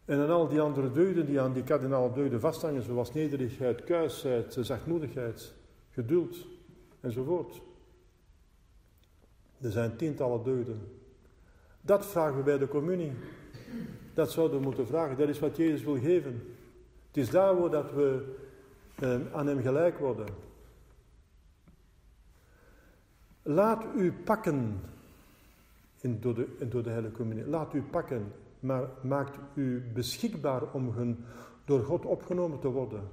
En 0.05 0.17
dan 0.17 0.29
al 0.29 0.47
die 0.47 0.61
andere 0.61 0.91
deugden 0.91 1.25
die 1.25 1.41
aan 1.41 1.53
die 1.53 1.63
kardinale 1.63 2.13
deugden 2.13 2.39
vasthangen, 2.39 2.83
zoals 2.83 3.13
nederigheid, 3.13 3.83
kuisheid, 3.83 4.57
zachtmoedigheid, 4.59 5.53
geduld 5.89 6.37
enzovoort. 6.99 7.61
Er 9.61 9.71
zijn 9.71 9.95
tientallen 9.95 10.43
deugden. 10.43 11.00
Dat 11.81 12.05
vragen 12.05 12.37
we 12.37 12.43
bij 12.43 12.57
de 12.57 12.67
communie. 12.67 13.11
Dat 14.13 14.31
zouden 14.31 14.57
we 14.57 14.63
moeten 14.63 14.87
vragen. 14.87 15.17
Dat 15.17 15.29
is 15.29 15.39
wat 15.39 15.57
Jezus 15.57 15.83
wil 15.83 15.97
geven. 15.99 16.55
Het 17.07 17.17
is 17.17 17.29
daar 17.29 17.69
dat 17.69 17.91
we 17.91 18.35
eh, 18.95 19.19
aan 19.33 19.47
hem 19.47 19.61
gelijk 19.61 19.97
worden. 19.97 20.25
Laat 23.41 23.85
u 23.95 24.13
pakken 24.13 24.81
in, 26.01 26.19
door, 26.19 26.33
de, 26.33 26.67
door 26.69 26.83
de 26.83 26.89
Heilige 26.89 27.15
Communie. 27.15 27.45
Laat 27.45 27.73
u 27.73 27.81
pakken, 27.81 28.33
maar 28.59 28.89
maakt 29.01 29.37
u 29.53 29.83
beschikbaar 29.93 30.61
om 30.73 30.89
hun, 30.89 31.25
door 31.65 31.83
God 31.83 32.05
opgenomen 32.05 32.59
te 32.59 32.67
worden. 32.67 33.03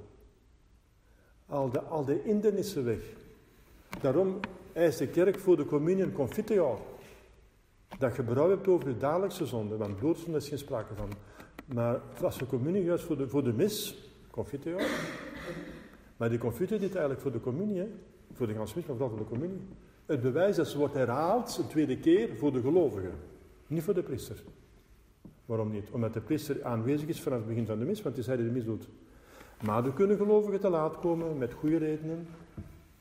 Al 1.47 1.71
de, 1.71 1.81
al 1.81 2.05
de 2.05 2.21
hindernissen 2.25 2.85
weg. 2.85 3.01
Daarom 4.01 4.41
eist 4.73 4.99
de 4.99 5.09
kerk 5.09 5.39
voor 5.39 5.57
de 5.57 5.67
communie 5.67 6.03
een 6.03 6.13
confiteor. 6.13 6.79
Dat 7.99 8.17
je 8.17 8.23
berouw 8.23 8.49
hebt 8.49 8.69
over 8.69 8.89
je 8.89 8.97
dagelijkse 8.97 9.47
zonde, 9.47 9.77
want 9.77 10.01
doodzonde 10.01 10.39
is 10.39 10.49
geen 10.49 10.59
sprake 10.59 10.95
van. 10.95 11.09
Maar 11.75 12.01
als 12.23 12.39
de 12.39 12.47
communie 12.47 12.83
juist 12.83 13.05
voor 13.05 13.17
de, 13.17 13.29
voor 13.29 13.45
de 13.45 13.53
mis, 13.53 14.09
confiteor, 14.31 14.83
maar 16.17 16.29
die 16.29 16.39
confituur 16.39 16.79
dit 16.79 16.91
eigenlijk 16.91 17.21
voor 17.21 17.33
de 17.33 17.41
communie, 17.41 17.85
voor 18.33 18.47
de 18.47 18.55
ganse 18.55 18.75
maar 18.77 18.85
vooral 18.87 19.09
voor 19.09 19.19
de 19.19 19.25
communie. 19.25 19.61
Het 20.07 20.21
bewijs 20.21 20.57
dat 20.57 20.69
ze 20.69 20.79
wordt 20.79 20.95
herhaald 20.95 21.57
een 21.57 21.67
tweede 21.67 21.99
keer 21.99 22.37
voor 22.37 22.53
de 22.53 22.61
gelovigen, 22.61 23.13
niet 23.67 23.83
voor 23.83 23.95
de 23.95 24.03
priester. 24.03 24.43
Waarom 25.45 25.71
niet? 25.71 25.91
Omdat 25.91 26.13
de 26.13 26.21
priester 26.21 26.65
aanwezig 26.65 27.09
is 27.09 27.21
vanaf 27.21 27.39
het 27.39 27.49
begin 27.49 27.67
van 27.67 27.79
de 27.79 27.85
mis, 27.85 28.03
want 28.03 28.17
het 28.17 28.25
is 28.25 28.27
hij 28.27 28.37
die 28.37 28.47
de 28.47 28.53
mis 28.53 28.65
doet. 28.65 28.89
Maar 29.63 29.85
er 29.85 29.93
kunnen 29.93 30.17
gelovigen 30.17 30.61
te 30.61 30.69
laat 30.69 30.99
komen 30.99 31.39
met 31.39 31.53
goede 31.53 31.77
redenen. 31.77 32.29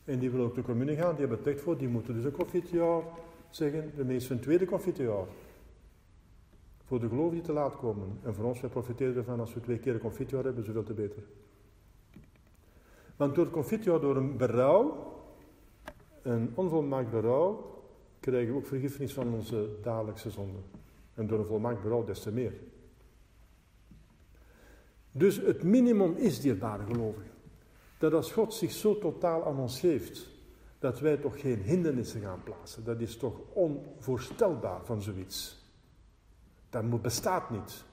En 0.04 0.20
die 0.20 0.30
willen 0.30 0.46
ook 0.46 0.56
de 0.56 0.62
communie 0.62 0.96
gaan, 0.96 1.16
die 1.16 1.26
hebben 1.26 1.40
het 1.44 1.62
voor, 1.62 1.78
die 1.78 1.88
moeten 1.88 2.14
dus 2.14 2.24
een 2.24 2.32
confituur 2.32 3.02
zeggen, 3.50 3.92
de 3.96 4.04
meeste 4.04 4.34
een 4.34 4.40
tweede 4.40 4.66
confituur. 4.66 5.16
Voor 6.86 7.00
de 7.00 7.08
gelovigen 7.08 7.44
te 7.44 7.52
laat 7.52 7.78
komen. 7.78 8.20
En 8.24 8.34
voor 8.36 8.46
ons, 8.46 8.62
wij 8.62 8.70
profiteren 8.70 9.16
ervan 9.16 9.40
als 9.40 9.54
we 9.54 9.60
twee 9.60 9.78
keer 9.78 9.94
een 9.94 10.00
confituur 10.00 10.44
hebben, 10.44 10.64
zoveel 10.64 10.84
te 10.84 10.94
beter. 10.94 11.24
Want 13.16 13.36
door 13.36 13.44
het 13.44 13.54
confituur, 13.54 14.00
door 14.00 14.16
een 14.16 14.38
berouw, 14.38 15.14
een 16.22 16.52
onvolmaakt 16.56 17.12
berouw, 17.12 17.76
krijgen 18.20 18.54
we 18.54 18.60
ook 18.60 18.66
vergiffenis 18.66 19.14
van 19.14 19.34
onze 19.34 19.70
dagelijkse 19.82 20.30
zonden. 20.30 20.64
En 21.14 21.28
door 21.28 21.40
een 21.40 21.46
volmaakt 21.46 21.82
berouw 21.82 22.04
des 22.04 22.20
te 22.20 22.32
meer. 22.32 22.54
Dus 25.12 25.38
het 25.38 25.64
minimum 25.64 26.16
is, 26.16 26.40
dierbare 26.40 26.84
gelovigen, 26.84 27.32
dat 27.98 28.14
als 28.14 28.32
God 28.32 28.54
zich 28.54 28.72
zo 28.72 28.98
totaal 28.98 29.46
aan 29.46 29.60
ons 29.60 29.80
geeft, 29.80 30.30
dat 30.80 31.00
wij 31.00 31.18
toch 31.18 31.40
geen 31.40 31.62
hindernissen 31.62 32.22
gaan 32.22 32.44
plaatsen. 32.44 32.84
Dat 32.84 33.00
is 33.00 33.18
toch 33.18 33.40
onvoorstelbaar 33.54 34.86
van 34.86 35.02
zoiets. 35.02 35.66
Dat 36.70 37.02
bestaat 37.02 37.50
niet. 37.50 37.84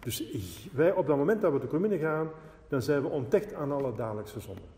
Dus 0.00 0.24
wij 0.72 0.92
op 0.92 1.06
dat 1.06 1.16
moment 1.16 1.40
dat 1.40 1.52
we 1.52 1.58
de 1.58 1.66
communie 1.66 1.98
gaan, 1.98 2.30
dan 2.68 2.82
zijn 2.82 3.02
we 3.02 3.08
ontdekt 3.08 3.54
aan 3.54 3.72
alle 3.72 3.94
dagelijkse 3.94 4.40
zonden. 4.40 4.68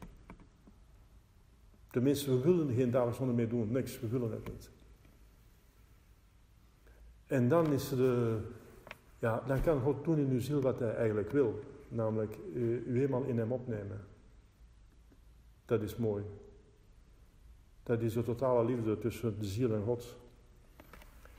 Tenminste, 1.90 2.30
we 2.30 2.40
willen 2.40 2.74
geen 2.74 2.90
dagelijkse 2.90 3.24
zonden 3.24 3.36
meer 3.36 3.48
doen, 3.48 3.72
niks, 3.72 4.00
we 4.00 4.08
willen 4.08 4.30
het 4.30 4.48
niet. 4.48 4.70
En 7.26 7.48
dan 7.48 7.72
is 7.72 7.88
de, 7.88 8.38
ja, 9.18 9.42
dan 9.46 9.60
kan 9.60 9.80
God 9.80 10.04
doen 10.04 10.18
in 10.18 10.30
uw 10.30 10.40
ziel 10.40 10.60
wat 10.60 10.78
hij 10.78 10.94
eigenlijk 10.94 11.30
wil, 11.30 11.60
namelijk 11.88 12.36
u, 12.54 12.84
u 12.86 12.96
helemaal 12.96 13.22
in 13.22 13.38
hem 13.38 13.52
opnemen. 13.52 14.00
Dat 15.64 15.82
is 15.82 15.96
mooi. 15.96 16.24
Dat 17.82 18.00
is 18.00 18.12
de 18.12 18.22
totale 18.22 18.64
liefde 18.64 18.98
tussen 18.98 19.38
de 19.38 19.46
ziel 19.46 19.74
en 19.74 19.82
God. 19.82 20.16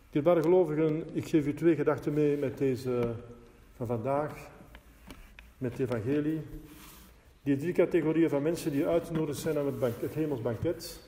Dierbare 0.10 0.42
gelovigen, 0.42 1.16
ik 1.16 1.28
geef 1.28 1.46
u 1.46 1.54
twee 1.54 1.76
gedachten 1.76 2.14
mee 2.14 2.38
met 2.38 2.58
deze 2.58 3.14
van 3.76 3.88
vandaag, 3.88 4.50
met 5.58 5.78
het 5.78 5.80
evangelie. 5.80 6.42
Die 7.44 7.58
drie 7.58 7.74
categorieën 7.74 8.30
van 8.30 8.42
mensen 8.42 8.72
die 8.72 8.88
uitgenodigd 8.88 9.40
zijn 9.40 9.58
aan 9.58 9.66
het, 9.66 9.80
bank, 9.80 9.94
het 10.02 10.14
hemelsbanket. 10.14 11.00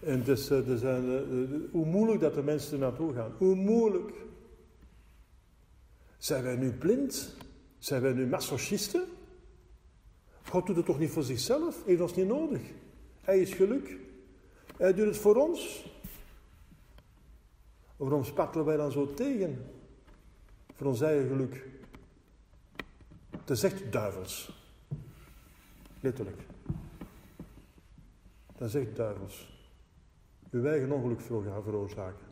En 0.00 0.22
dus, 0.22 0.50
uh, 0.50 0.76
zijn, 0.76 1.04
uh, 1.04 1.70
hoe 1.70 1.86
moeilijk 1.86 2.20
dat 2.20 2.34
de 2.34 2.42
mensen 2.42 2.72
er 2.72 2.78
naartoe 2.78 3.12
gaan. 3.12 3.32
Hoe 3.38 3.54
moeilijk. 3.54 4.12
Zijn 6.18 6.42
wij 6.42 6.56
nu 6.56 6.72
blind? 6.72 7.36
Zijn 7.78 8.02
wij 8.02 8.12
nu 8.12 8.26
masochisten? 8.26 9.04
God 10.48 10.66
doet 10.66 10.76
het 10.76 10.84
toch 10.84 10.98
niet 10.98 11.10
voor 11.10 11.22
zichzelf? 11.22 11.84
Heeft 11.86 12.00
ons 12.00 12.14
niet 12.14 12.26
nodig. 12.26 12.60
Hij 13.30 13.40
is 13.40 13.52
geluk. 13.52 13.96
Hij 14.76 14.94
doet 14.94 15.06
het 15.06 15.16
voor 15.16 15.36
ons. 15.36 15.86
Waarom 17.96 18.24
spartelen 18.24 18.66
wij 18.66 18.76
dan 18.76 18.92
zo 18.92 19.14
tegen? 19.14 19.66
Voor 20.74 20.86
ons 20.86 21.00
eigen 21.00 21.28
geluk. 21.28 21.66
Dat 23.44 23.58
zegt 23.58 23.92
duivels. 23.92 24.62
Letterlijk. 26.00 26.40
Dat 28.56 28.70
zegt 28.70 28.96
duivels. 28.96 29.64
Uw 30.50 30.64
eigen 30.64 30.92
ongeluk 30.92 31.20
veroorzaken. 31.62 32.26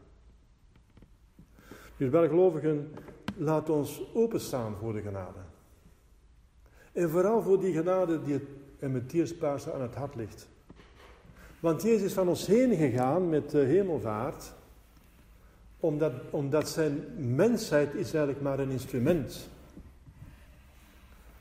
Dus 1.97 2.11
gelovigen, 2.29 2.95
laat 3.37 3.69
ons 3.69 4.15
openstaan 4.15 4.77
voor 4.77 4.93
de 4.93 5.03
genade. 5.03 5.41
En 6.93 7.11
vooral 7.11 7.43
voor 7.43 7.61
die 7.61 7.73
genade 7.73 8.23
die 8.23 8.33
het 8.33 8.49
en 8.79 8.93
met 8.93 9.11
aan 9.73 9.83
het 9.83 9.95
hart 9.95 10.15
ligt. 10.15 10.49
Want 11.61 11.83
Jezus 11.83 12.03
is 12.03 12.13
van 12.13 12.29
ons 12.29 12.47
heen 12.47 12.77
gegaan 12.77 13.29
met 13.29 13.51
de 13.51 13.59
hemelvaart, 13.59 14.53
omdat, 15.81 16.13
omdat 16.31 16.69
zijn 16.69 17.05
mensheid 17.35 17.95
is 17.95 18.15
eigenlijk 18.15 18.41
maar 18.41 18.59
een 18.59 18.71
instrument. 18.71 19.49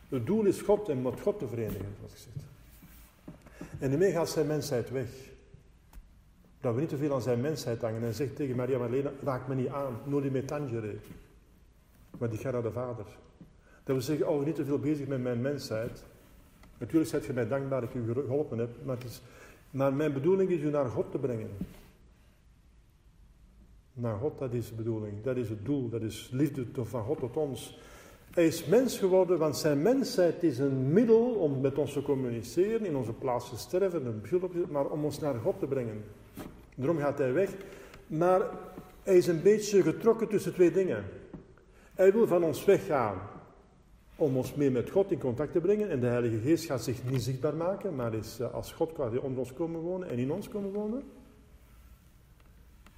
Het 0.09 0.25
doel 0.25 0.45
is 0.45 0.61
God 0.61 0.89
en 0.89 1.01
met 1.01 1.21
God 1.21 1.39
te 1.39 1.47
verenigen, 1.47 1.95
zoals 1.97 2.13
gezegd. 2.13 2.45
En 3.79 3.91
ermee 3.91 4.11
gaat 4.11 4.29
zijn 4.29 4.47
mensheid 4.47 4.89
weg. 4.89 5.09
Dat 6.61 6.73
we 6.73 6.79
niet 6.79 6.89
te 6.89 6.97
veel 6.97 7.13
aan 7.13 7.21
zijn 7.21 7.41
mensheid 7.41 7.81
hangen 7.81 8.03
en 8.03 8.13
zegt 8.13 8.35
tegen 8.35 8.55
Maria 8.55 8.77
Marlena, 8.77 9.11
raak 9.23 9.47
me 9.47 9.55
niet 9.55 9.67
aan, 9.67 9.99
nooit 10.03 10.31
meer 10.31 10.45
tangere. 10.45 10.95
Maar 12.17 12.29
die 12.29 12.43
naar 12.43 12.61
de 12.61 12.71
Vader. 12.71 13.05
Dat 13.83 13.95
we 13.95 14.01
zeggen, 14.01 14.27
oh, 14.27 14.45
niet 14.45 14.55
te 14.55 14.65
veel 14.65 14.79
bezig 14.79 15.07
met 15.07 15.21
mijn 15.21 15.41
mensheid. 15.41 16.03
Natuurlijk 16.77 17.09
zijt 17.09 17.25
je 17.25 17.33
mij 17.33 17.47
dankbaar 17.47 17.81
dat 17.81 17.89
ik 17.89 17.95
u 17.95 18.13
geholpen 18.13 18.57
heb, 18.57 18.69
maar, 18.83 18.95
het 18.95 19.05
is, 19.05 19.21
maar 19.71 19.93
mijn 19.93 20.13
bedoeling 20.13 20.49
is 20.49 20.61
u 20.61 20.69
naar 20.69 20.89
God 20.89 21.11
te 21.11 21.17
brengen. 21.17 21.49
Naar 23.93 24.17
God, 24.17 24.39
dat 24.39 24.53
is 24.53 24.69
de 24.69 24.75
bedoeling, 24.75 25.23
dat 25.23 25.37
is 25.37 25.49
het 25.49 25.65
doel, 25.65 25.89
dat 25.89 26.01
is 26.01 26.29
liefde 26.31 26.65
van 26.73 27.03
God 27.03 27.19
tot 27.19 27.37
ons. 27.37 27.79
Hij 28.33 28.45
is 28.45 28.65
mens 28.65 28.97
geworden, 28.97 29.37
want 29.37 29.57
zijn 29.57 29.81
mensheid 29.81 30.43
is 30.43 30.57
een 30.57 30.93
middel 30.93 31.33
om 31.33 31.61
met 31.61 31.77
ons 31.77 31.93
te 31.93 32.01
communiceren, 32.01 32.85
in 32.85 32.95
onze 32.95 33.13
plaats 33.13 33.49
te 33.49 33.57
sterven, 33.57 34.21
maar 34.69 34.85
om 34.85 35.05
ons 35.05 35.19
naar 35.19 35.35
God 35.35 35.59
te 35.59 35.65
brengen. 35.65 36.03
Daarom 36.75 36.97
gaat 36.97 37.17
hij 37.17 37.33
weg. 37.33 37.49
Maar 38.07 38.41
hij 39.03 39.17
is 39.17 39.27
een 39.27 39.41
beetje 39.41 39.81
getrokken 39.81 40.27
tussen 40.27 40.53
twee 40.53 40.71
dingen. 40.71 41.03
Hij 41.93 42.13
wil 42.13 42.27
van 42.27 42.43
ons 42.43 42.65
weggaan 42.65 43.17
om 44.17 44.37
ons 44.37 44.53
meer 44.53 44.71
met 44.71 44.89
God 44.89 45.11
in 45.11 45.19
contact 45.19 45.51
te 45.51 45.59
brengen. 45.59 45.89
En 45.89 45.99
de 45.99 46.07
Heilige 46.07 46.39
Geest 46.39 46.65
gaat 46.65 46.83
zich 46.83 47.03
niet 47.03 47.23
zichtbaar 47.23 47.55
maken, 47.55 47.95
maar 47.95 48.13
is 48.13 48.39
eh, 48.39 48.53
als 48.53 48.71
God 48.71 48.93
qua 48.93 49.05
onder 49.05 49.39
ons 49.39 49.53
komen 49.53 49.81
wonen 49.81 50.09
en 50.09 50.17
in 50.17 50.31
ons 50.31 50.47
komen 50.47 50.71
wonen. 50.71 51.03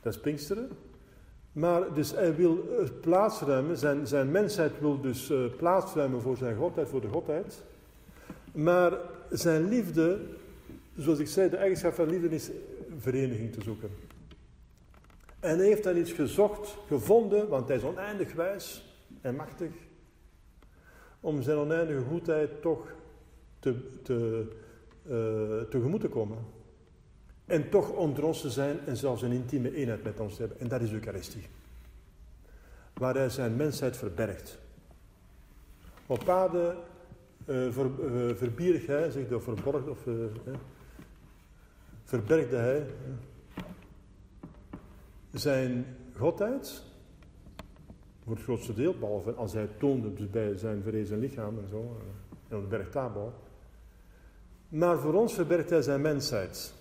Dat 0.02 0.14
is 0.14 0.20
Pinksteren. 0.20 0.70
Maar 1.52 1.94
dus 1.94 2.12
hij 2.12 2.36
wil 2.36 2.78
eh, 2.80 2.88
plaatsruimen, 3.02 3.78
zijn, 3.78 4.08
zijn 4.08 4.32
mensheid 4.32 4.80
wil 4.80 5.02
dus 5.02 5.32
uh, 5.32 5.46
plaatsruimen 5.58 6.22
voor 6.22 6.38
zijn 6.38 6.56
godheid, 6.56 6.90
voor 6.90 7.02
de 7.02 7.08
godheid. 7.08 7.64
Maar 8.52 8.98
zijn 9.30 9.68
liefde, 9.68 10.20
zoals 10.96 11.20
ik 11.20 11.28
zei, 11.28 11.50
de 11.50 11.58
eigenschap 11.58 11.94
van 11.94 12.10
liefde 12.10 12.30
is 12.30 12.50
vereniging 12.98 13.54
te 13.54 13.62
zoeken. 13.62 13.90
En 15.40 15.58
hij 15.58 15.68
heeft 15.68 15.84
dan 15.84 15.98
iets 15.98 16.12
gezocht, 16.12 16.78
gevonden, 16.88 17.48
want 17.48 17.68
hij 17.68 17.78
is 17.78 17.84
oneindig 17.84 18.34
wijs 18.34 18.96
en 19.22 19.36
machtig, 19.36 19.72
om 21.20 21.42
zijn 21.42 21.58
oneindige 21.58 22.02
goedheid 22.02 22.62
toch 22.62 22.94
te, 23.60 24.02
te, 24.02 24.48
uh, 25.10 25.70
tegemoet 25.70 26.02
te 26.02 26.08
komen. 26.08 26.38
En 27.46 27.70
toch 27.70 27.90
onder 27.90 28.24
ons 28.24 28.42
te 28.42 28.50
zijn 28.50 28.80
en 28.86 28.98
zelfs 28.98 29.22
een 29.22 29.32
intieme 29.32 29.76
eenheid 29.76 30.04
met 30.04 30.20
ons 30.20 30.36
te 30.36 30.40
hebben. 30.40 30.60
En 30.60 30.68
dat 30.68 30.82
is 30.82 30.92
Eucharistie. 30.92 31.48
Waar 32.94 33.16
hij 33.16 33.30
zijn 33.30 33.56
mensheid 33.56 33.98
verbergt. 33.98 34.60
Op 36.06 36.30
aarde 36.30 36.76
uh, 37.46 37.72
ver, 37.72 37.86
uh, 37.86 38.36
verbierig 38.36 38.86
hij 38.86 39.10
zich 39.10 39.28
door 39.28 39.42
verborgen, 39.42 39.90
of 39.90 40.00
verbergde 42.04 42.56
hij 42.56 42.86
zijn 45.32 45.86
godheid. 46.16 46.84
Voor 48.30 48.38
het 48.38 48.48
grootste 48.48 48.74
deel, 48.74 48.96
behalve 49.00 49.34
als 49.34 49.54
hij 49.54 49.70
toonde 49.78 50.14
dus 50.14 50.30
bij 50.30 50.58
zijn 50.58 50.82
verrezen 50.84 51.20
lichaam 51.20 51.60
en 51.60 51.68
zo, 51.70 51.98
op 52.56 52.70
de 52.70 52.78
berg. 52.92 52.94
Maar 54.70 55.00
voor 55.00 55.14
ons 55.14 55.34
verbergt 55.34 55.70
hij 55.70 55.82
zijn 55.82 56.02
mensheid 56.02 56.74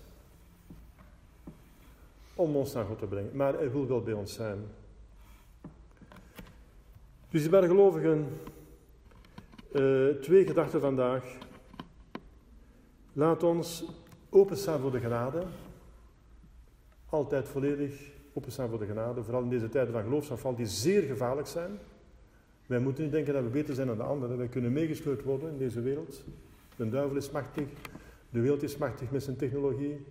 om 2.35 2.55
ons 2.55 2.73
naar 2.73 2.85
God 2.85 2.99
te 2.99 3.05
brengen. 3.05 3.35
Maar 3.35 3.53
hij 3.53 3.71
wil 3.71 3.87
wel 3.87 4.01
bij 4.01 4.13
ons 4.13 4.33
zijn. 4.33 4.57
Dus 7.29 7.49
bij 7.49 7.61
de 7.61 7.67
gelovigen, 7.67 8.27
uh, 9.71 10.15
twee 10.15 10.45
gedachten 10.45 10.81
vandaag. 10.81 11.37
Laat 13.13 13.43
ons 13.43 13.85
openstaan 14.29 14.79
voor 14.79 14.91
de 14.91 14.99
genade. 14.99 15.43
Altijd 17.09 17.47
volledig 17.47 18.17
openstaan 18.39 18.69
voor 18.69 18.79
de 18.79 18.85
genade. 18.85 19.23
Vooral 19.23 19.43
in 19.43 19.49
deze 19.49 19.69
tijden 19.69 19.93
van 19.93 20.03
geloofsafval 20.03 20.55
die 20.55 20.65
zeer 20.65 21.01
gevaarlijk 21.01 21.47
zijn. 21.47 21.79
Wij 22.65 22.79
moeten 22.79 23.03
niet 23.03 23.11
denken 23.11 23.33
dat 23.33 23.43
we 23.43 23.49
beter 23.49 23.75
zijn 23.75 23.87
dan 23.87 23.97
de 23.97 24.03
anderen. 24.03 24.37
Wij 24.37 24.47
kunnen 24.47 24.73
meegesleurd 24.73 25.23
worden 25.23 25.49
in 25.49 25.57
deze 25.57 25.81
wereld. 25.81 26.23
De 26.75 26.89
duivel 26.89 27.17
is 27.17 27.31
machtig. 27.31 27.67
De 28.29 28.39
wereld 28.39 28.63
is 28.63 28.77
machtig 28.77 29.11
met 29.11 29.23
zijn 29.23 29.35
technologie. 29.35 30.05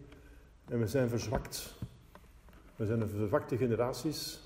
En 0.68 0.78
we 0.78 0.86
zijn 0.86 1.08
verzwakt. 1.08 1.74
We 2.76 2.86
zijn 2.86 3.00
een 3.00 3.08
verzwakte 3.08 3.56
generaties. 3.56 4.40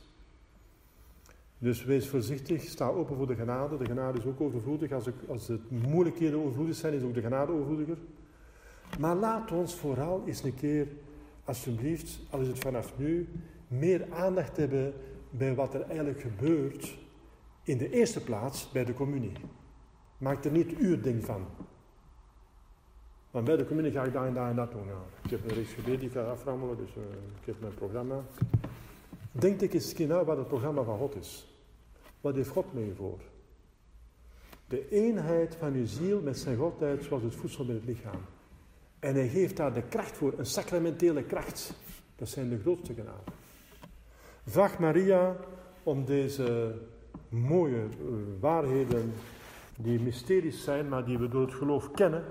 Dus 1.58 1.84
wees 1.84 2.08
voorzichtig, 2.08 2.62
sta 2.62 2.88
open 2.88 3.16
voor 3.16 3.26
de 3.26 3.34
genade. 3.34 3.76
De 3.76 3.84
genade 3.84 4.18
is 4.18 4.24
ook 4.24 4.40
overvloedig. 4.40 4.92
Als, 4.92 5.06
als 5.28 5.48
het 5.48 5.70
moeilijkheden 5.70 6.38
overvloedig 6.38 6.76
zijn, 6.76 6.94
is 6.94 7.02
ook 7.02 7.14
de 7.14 7.20
genade 7.20 7.52
overvloediger. 7.52 7.98
Maar 8.98 9.16
laat 9.16 9.52
ons 9.52 9.74
vooral 9.74 10.22
eens 10.26 10.42
een 10.42 10.54
keer, 10.54 10.86
alsjeblieft, 11.44 12.18
al 12.30 12.40
is 12.40 12.48
het 12.48 12.58
vanaf 12.58 12.92
nu, 12.98 13.28
meer 13.72 14.12
aandacht 14.12 14.56
hebben 14.56 14.94
bij 15.30 15.54
wat 15.54 15.74
er 15.74 15.82
eigenlijk 15.82 16.20
gebeurt 16.20 16.98
in 17.62 17.78
de 17.78 17.90
eerste 17.90 18.22
plaats 18.22 18.70
bij 18.70 18.84
de 18.84 18.94
communie. 18.94 19.32
Maak 20.18 20.44
er 20.44 20.50
niet 20.50 20.76
uw 20.76 21.00
ding 21.00 21.24
van. 21.24 21.46
Want 23.30 23.44
bij 23.44 23.56
de 23.56 23.66
communie 23.66 23.92
ga 23.92 24.02
ik 24.02 24.12
daar 24.12 24.26
en 24.26 24.34
daar 24.34 24.50
en 24.50 24.56
dat 24.56 24.72
doen. 24.72 24.88
ik 25.24 25.30
heb 25.30 25.44
een 25.44 25.54
reeks 25.54 25.74
die 25.84 25.98
ik 25.98 26.12
ga 26.12 26.22
aframmelen, 26.22 26.76
dus 26.76 26.96
uh, 26.96 27.02
ik 27.40 27.46
heb 27.46 27.60
mijn 27.60 27.74
programma. 27.74 28.24
Denk 29.32 29.60
ik 29.60 29.74
eens 29.74 29.98
na 29.98 30.24
wat 30.24 30.36
het 30.36 30.48
programma 30.48 30.82
van 30.82 30.98
God 30.98 31.16
is. 31.16 31.56
Wat 32.20 32.34
heeft 32.34 32.48
God 32.48 32.72
mee 32.72 32.92
voor? 32.96 33.18
De 34.66 34.88
eenheid 34.88 35.54
van 35.54 35.72
uw 35.72 35.86
ziel 35.86 36.20
met 36.20 36.38
zijn 36.38 36.56
godheid 36.56 37.04
zoals 37.04 37.22
het 37.22 37.34
voedsel 37.34 37.64
met 37.64 37.76
het 37.76 37.84
lichaam. 37.84 38.20
En 38.98 39.14
hij 39.14 39.28
geeft 39.28 39.56
daar 39.56 39.72
de 39.72 39.82
kracht 39.82 40.16
voor, 40.16 40.34
een 40.36 40.46
sacramentele 40.46 41.22
kracht. 41.22 41.74
Dat 42.16 42.28
zijn 42.28 42.48
de 42.48 42.58
grootste 42.58 42.94
genaden. 42.94 43.41
Vraag 44.46 44.78
Maria 44.78 45.36
om 45.82 46.04
deze 46.04 46.74
mooie 47.28 47.76
uh, 47.76 48.12
waarheden, 48.40 49.12
die 49.76 50.00
mysteries 50.00 50.64
zijn, 50.64 50.88
maar 50.88 51.04
die 51.04 51.18
we 51.18 51.28
door 51.28 51.46
het 51.46 51.54
geloof 51.54 51.90
kennen, 51.90 52.24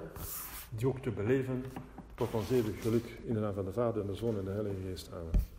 die 0.70 0.88
ook 0.88 1.00
te 1.00 1.12
beleven 1.12 1.66
tot 2.16 2.34
ons 2.34 2.52
eeuwig 2.52 2.82
geluk 2.82 3.20
in 3.26 3.34
de 3.34 3.40
naam 3.40 3.54
van 3.54 3.66
de 3.66 3.74
Vader 3.74 4.02
en 4.02 4.08
de 4.08 4.16
Zoon 4.16 4.38
en 4.38 4.46
de 4.46 4.52
Heilige 4.52 4.82
Geest. 4.88 5.10
Amen. 5.14 5.51